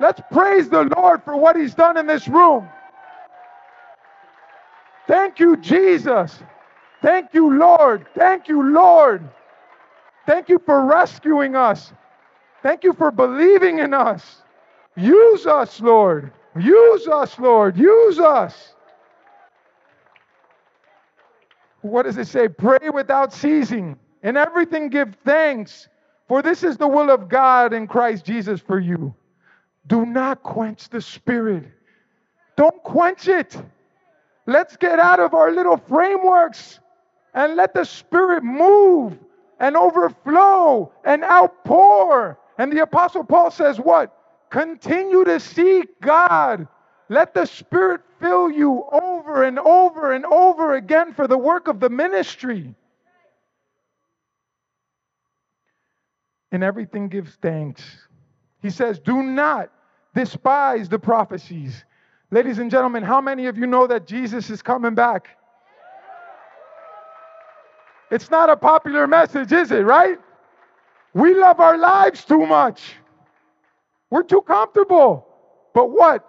Let's 0.00 0.20
praise 0.32 0.68
the 0.68 0.82
Lord 0.96 1.22
for 1.22 1.36
what 1.36 1.54
He's 1.54 1.76
done 1.76 1.96
in 1.96 2.08
this 2.08 2.26
room. 2.26 2.68
Thank 5.06 5.38
you, 5.38 5.56
Jesus. 5.58 6.42
Thank 7.02 7.34
you, 7.34 7.56
Lord. 7.56 8.08
Thank 8.16 8.48
you, 8.48 8.72
Lord. 8.72 9.30
Thank 10.26 10.48
you 10.48 10.60
for 10.66 10.84
rescuing 10.84 11.54
us. 11.54 11.92
Thank 12.62 12.84
you 12.84 12.92
for 12.92 13.10
believing 13.10 13.78
in 13.78 13.94
us. 13.94 14.42
Use 14.96 15.46
us, 15.46 15.80
Lord. 15.80 16.32
Use 16.58 17.06
us, 17.06 17.38
Lord. 17.38 17.76
Use 17.76 18.18
us. 18.18 18.74
What 21.82 22.02
does 22.02 22.18
it 22.18 22.26
say? 22.26 22.48
Pray 22.48 22.90
without 22.92 23.32
ceasing. 23.32 23.96
In 24.22 24.36
everything 24.36 24.88
give 24.88 25.16
thanks, 25.24 25.88
for 26.26 26.42
this 26.42 26.64
is 26.64 26.76
the 26.76 26.88
will 26.88 27.10
of 27.10 27.28
God 27.28 27.72
in 27.72 27.86
Christ 27.86 28.24
Jesus 28.24 28.60
for 28.60 28.80
you. 28.80 29.14
Do 29.86 30.04
not 30.04 30.42
quench 30.42 30.88
the 30.88 31.00
spirit. 31.00 31.64
Don't 32.56 32.82
quench 32.82 33.28
it. 33.28 33.56
Let's 34.46 34.76
get 34.76 34.98
out 34.98 35.20
of 35.20 35.34
our 35.34 35.52
little 35.52 35.76
frameworks 35.76 36.80
and 37.34 37.54
let 37.54 37.74
the 37.74 37.84
Spirit 37.84 38.42
move 38.42 39.16
and 39.60 39.76
overflow 39.76 40.90
and 41.04 41.22
outpour. 41.22 42.38
And 42.58 42.72
the 42.72 42.82
Apostle 42.82 43.24
Paul 43.24 43.50
says, 43.50 43.78
What? 43.78 44.14
Continue 44.50 45.24
to 45.24 45.38
seek 45.38 46.00
God. 46.00 46.66
Let 47.08 47.32
the 47.32 47.46
Spirit 47.46 48.02
fill 48.20 48.50
you 48.50 48.84
over 48.90 49.44
and 49.44 49.58
over 49.58 50.12
and 50.12 50.26
over 50.26 50.74
again 50.74 51.14
for 51.14 51.26
the 51.26 51.38
work 51.38 51.68
of 51.68 51.80
the 51.80 51.88
ministry. 51.88 52.74
And 56.50 56.64
everything, 56.64 57.08
gives 57.08 57.36
thanks. 57.40 57.82
He 58.60 58.70
says, 58.70 58.98
Do 58.98 59.22
not 59.22 59.70
despise 60.14 60.88
the 60.88 60.98
prophecies. 60.98 61.84
Ladies 62.30 62.58
and 62.58 62.70
gentlemen, 62.70 63.02
how 63.02 63.20
many 63.20 63.46
of 63.46 63.56
you 63.56 63.66
know 63.66 63.86
that 63.86 64.06
Jesus 64.06 64.50
is 64.50 64.60
coming 64.60 64.94
back? 64.94 65.28
It's 68.10 68.30
not 68.30 68.50
a 68.50 68.56
popular 68.56 69.06
message, 69.06 69.52
is 69.52 69.70
it, 69.70 69.84
right? 69.84 70.18
We 71.18 71.34
love 71.34 71.58
our 71.58 71.76
lives 71.76 72.24
too 72.24 72.46
much. 72.46 72.94
We're 74.08 74.22
too 74.22 74.40
comfortable. 74.42 75.26
But 75.74 75.90
what? 75.90 76.24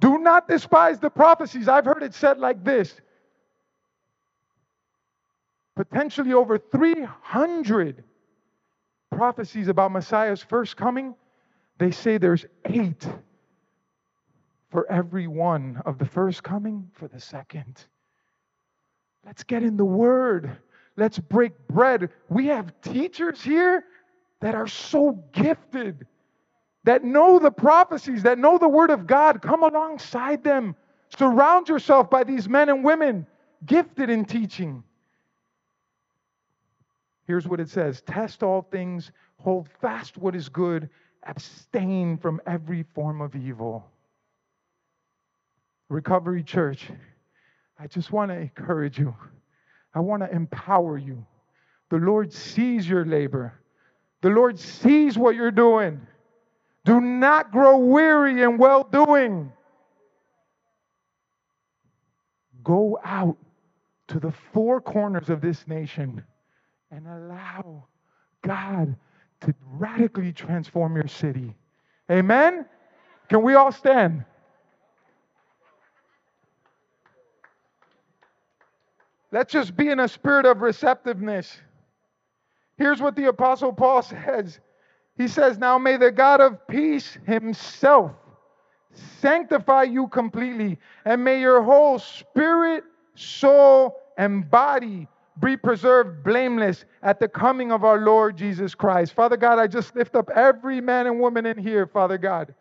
Do 0.00 0.16
not 0.16 0.48
despise 0.48 0.98
the 0.98 1.10
prophecies. 1.10 1.68
I've 1.68 1.84
heard 1.84 2.02
it 2.02 2.14
said 2.14 2.38
like 2.38 2.64
this 2.64 2.94
potentially 5.76 6.32
over 6.32 6.58
300 6.58 8.02
prophecies 9.12 9.68
about 9.68 9.92
Messiah's 9.92 10.42
first 10.42 10.76
coming. 10.76 11.14
They 11.78 11.90
say 11.90 12.16
there's 12.16 12.46
eight 12.64 13.06
for 14.70 14.90
every 14.90 15.26
one 15.26 15.82
of 15.84 15.98
the 15.98 16.06
first 16.06 16.42
coming 16.42 16.90
for 16.94 17.08
the 17.08 17.20
second. 17.20 17.84
Let's 19.26 19.44
get 19.44 19.62
in 19.62 19.76
the 19.76 19.84
Word. 19.84 20.56
Let's 20.96 21.18
break 21.18 21.52
bread. 21.68 22.08
We 22.30 22.46
have 22.46 22.72
teachers 22.80 23.42
here 23.42 23.84
that 24.40 24.54
are 24.54 24.68
so 24.68 25.22
gifted, 25.32 26.06
that 26.84 27.04
know 27.04 27.38
the 27.38 27.50
prophecies, 27.50 28.22
that 28.22 28.38
know 28.38 28.58
the 28.58 28.68
Word 28.68 28.90
of 28.90 29.06
God. 29.06 29.42
Come 29.42 29.62
alongside 29.62 30.44
them. 30.44 30.76
Surround 31.16 31.68
yourself 31.68 32.08
by 32.08 32.24
these 32.24 32.48
men 32.48 32.68
and 32.68 32.84
women 32.84 33.26
gifted 33.66 34.10
in 34.10 34.24
teaching. 34.24 34.82
Here's 37.26 37.46
what 37.46 37.60
it 37.60 37.68
says 37.68 38.00
Test 38.02 38.42
all 38.42 38.62
things, 38.70 39.12
hold 39.38 39.68
fast 39.80 40.16
what 40.16 40.34
is 40.34 40.48
good, 40.48 40.88
abstain 41.24 42.16
from 42.16 42.40
every 42.46 42.84
form 42.94 43.20
of 43.20 43.34
evil. 43.34 43.84
Recovery 45.88 46.42
Church, 46.42 46.86
I 47.78 47.86
just 47.86 48.12
want 48.12 48.30
to 48.30 48.36
encourage 48.36 48.98
you. 48.98 49.14
I 49.94 50.00
want 50.00 50.22
to 50.22 50.30
empower 50.30 50.98
you. 50.98 51.24
The 51.90 51.96
Lord 51.96 52.32
sees 52.32 52.88
your 52.88 53.06
labor, 53.06 53.54
the 54.20 54.30
Lord 54.30 54.58
sees 54.58 55.16
what 55.16 55.34
you're 55.34 55.50
doing. 55.50 56.00
Do 56.84 57.00
not 57.00 57.52
grow 57.52 57.78
weary 57.78 58.42
in 58.42 58.58
well 58.58 58.82
doing. 58.84 59.52
Go 62.64 62.98
out 63.04 63.36
to 64.08 64.18
the 64.18 64.32
four 64.52 64.80
corners 64.80 65.28
of 65.28 65.40
this 65.40 65.66
nation 65.66 66.24
and 66.90 67.06
allow 67.06 67.84
God 68.42 68.96
to 69.42 69.54
radically 69.72 70.32
transform 70.32 70.96
your 70.96 71.08
city. 71.08 71.54
Amen? 72.10 72.64
Can 73.28 73.42
we 73.42 73.54
all 73.54 73.70
stand? 73.70 74.24
Let's 79.30 79.52
just 79.52 79.76
be 79.76 79.88
in 79.90 80.00
a 80.00 80.08
spirit 80.08 80.46
of 80.46 80.62
receptiveness. 80.62 81.60
Here's 82.78 83.00
what 83.02 83.16
the 83.16 83.26
Apostle 83.26 83.72
Paul 83.72 84.02
says 84.02 84.60
He 85.16 85.28
says, 85.28 85.58
Now 85.58 85.78
may 85.78 85.96
the 85.96 86.12
God 86.12 86.40
of 86.40 86.66
peace 86.68 87.18
himself 87.26 88.12
sanctify 89.20 89.84
you 89.84 90.08
completely, 90.08 90.78
and 91.04 91.22
may 91.22 91.40
your 91.40 91.62
whole 91.62 91.98
spirit, 91.98 92.84
soul, 93.14 93.96
and 94.16 94.48
body 94.50 95.06
be 95.40 95.56
preserved 95.56 96.24
blameless 96.24 96.84
at 97.02 97.20
the 97.20 97.28
coming 97.28 97.70
of 97.70 97.84
our 97.84 98.00
Lord 98.00 98.36
Jesus 98.36 98.74
Christ. 98.74 99.14
Father 99.14 99.36
God, 99.36 99.58
I 99.58 99.68
just 99.68 99.94
lift 99.94 100.16
up 100.16 100.30
every 100.30 100.80
man 100.80 101.06
and 101.06 101.20
woman 101.20 101.46
in 101.46 101.56
here, 101.56 101.86
Father 101.86 102.18
God. 102.18 102.54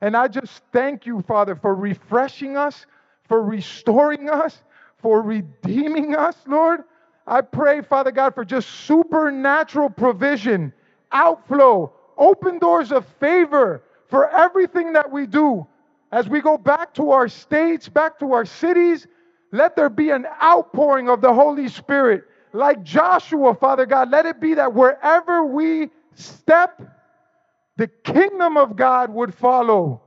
And 0.00 0.16
I 0.16 0.28
just 0.28 0.62
thank 0.72 1.04
you, 1.04 1.22
Father, 1.22 1.54
for 1.54 1.74
refreshing 1.74 2.56
us, 2.56 2.86
for 3.28 3.42
restoring 3.42 4.30
us, 4.30 4.62
for 4.98 5.20
redeeming 5.20 6.16
us, 6.16 6.36
Lord. 6.46 6.84
I 7.26 7.40
pray, 7.40 7.82
Father 7.82 8.12
God, 8.12 8.34
for 8.34 8.44
just 8.44 8.68
supernatural 8.68 9.90
provision, 9.90 10.72
outflow, 11.12 11.92
open 12.18 12.58
doors 12.58 12.92
of 12.92 13.06
favor 13.20 13.82
for 14.08 14.28
everything 14.30 14.92
that 14.94 15.10
we 15.10 15.26
do. 15.26 15.66
As 16.12 16.28
we 16.28 16.40
go 16.40 16.58
back 16.58 16.94
to 16.94 17.10
our 17.12 17.28
states, 17.28 17.88
back 17.88 18.18
to 18.20 18.32
our 18.32 18.44
cities, 18.44 19.06
let 19.52 19.76
there 19.76 19.88
be 19.90 20.10
an 20.10 20.26
outpouring 20.42 21.08
of 21.08 21.20
the 21.20 21.32
Holy 21.32 21.68
Spirit. 21.68 22.24
Like 22.52 22.82
Joshua, 22.82 23.54
Father 23.54 23.86
God, 23.86 24.10
let 24.10 24.26
it 24.26 24.40
be 24.40 24.54
that 24.54 24.74
wherever 24.74 25.44
we 25.46 25.90
step, 26.14 26.82
the 27.76 27.88
kingdom 28.04 28.56
of 28.56 28.76
God 28.76 29.10
would 29.10 29.34
follow. 29.34 30.02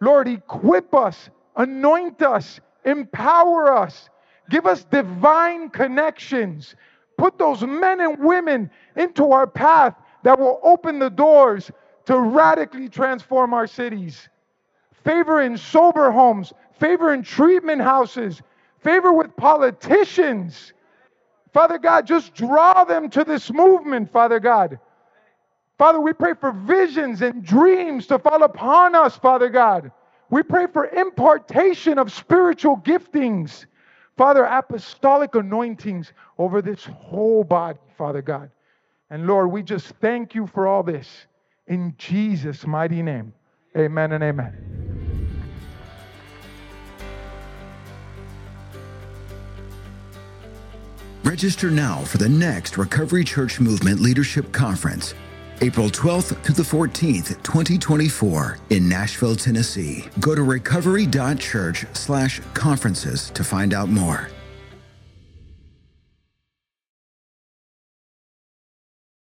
Lord, 0.00 0.28
equip 0.28 0.94
us, 0.94 1.30
anoint 1.56 2.22
us, 2.22 2.60
empower 2.84 3.72
us, 3.76 4.10
give 4.50 4.66
us 4.66 4.84
divine 4.84 5.70
connections. 5.70 6.74
Put 7.16 7.38
those 7.38 7.62
men 7.62 8.00
and 8.00 8.18
women 8.18 8.70
into 8.96 9.32
our 9.32 9.46
path 9.46 9.94
that 10.22 10.38
will 10.38 10.60
open 10.62 10.98
the 10.98 11.10
doors 11.10 11.70
to 12.06 12.18
radically 12.18 12.88
transform 12.88 13.54
our 13.54 13.66
cities. 13.66 14.28
Favor 15.04 15.42
in 15.42 15.56
sober 15.56 16.10
homes, 16.10 16.52
favor 16.78 17.12
in 17.12 17.22
treatment 17.22 17.80
houses, 17.80 18.42
favor 18.80 19.12
with 19.12 19.36
politicians. 19.36 20.72
Father 21.52 21.78
God, 21.78 22.06
just 22.06 22.34
draw 22.34 22.84
them 22.84 23.10
to 23.10 23.24
this 23.24 23.52
movement, 23.52 24.10
Father 24.10 24.40
God. 24.40 24.78
Father, 25.78 26.00
we 26.00 26.12
pray 26.12 26.34
for 26.34 26.52
visions 26.52 27.22
and 27.22 27.44
dreams 27.44 28.06
to 28.06 28.18
fall 28.18 28.42
upon 28.44 28.94
us, 28.94 29.16
Father 29.16 29.48
God. 29.48 29.90
We 30.30 30.42
pray 30.42 30.66
for 30.72 30.86
impartation 30.86 31.98
of 31.98 32.12
spiritual 32.12 32.76
giftings. 32.78 33.66
Father, 34.16 34.44
apostolic 34.44 35.34
anointings 35.34 36.12
over 36.38 36.60
this 36.62 36.84
whole 36.84 37.44
body, 37.44 37.78
Father 37.96 38.22
God. 38.22 38.50
And 39.10 39.26
Lord, 39.26 39.50
we 39.50 39.62
just 39.62 39.88
thank 40.00 40.34
you 40.34 40.46
for 40.46 40.66
all 40.66 40.82
this 40.82 41.26
in 41.66 41.94
Jesus' 41.98 42.66
mighty 42.66 43.02
name. 43.02 43.32
Amen 43.76 44.12
and 44.12 44.22
amen. 44.22 44.72
Register 51.24 51.70
now 51.70 52.02
for 52.02 52.18
the 52.18 52.28
next 52.28 52.76
Recovery 52.76 53.24
Church 53.24 53.58
Movement 53.58 54.00
Leadership 54.00 54.52
Conference, 54.52 55.14
April 55.62 55.88
12th 55.88 56.42
to 56.42 56.52
the 56.52 56.64
14th, 56.64 57.40
2024 57.44 58.58
in 58.70 58.88
Nashville, 58.88 59.36
Tennessee. 59.36 60.04
Go 60.18 60.34
to 60.34 60.42
recovery.church/conferences 60.42 63.30
to 63.30 63.44
find 63.44 63.72
out 63.72 63.88
more. 63.88 64.28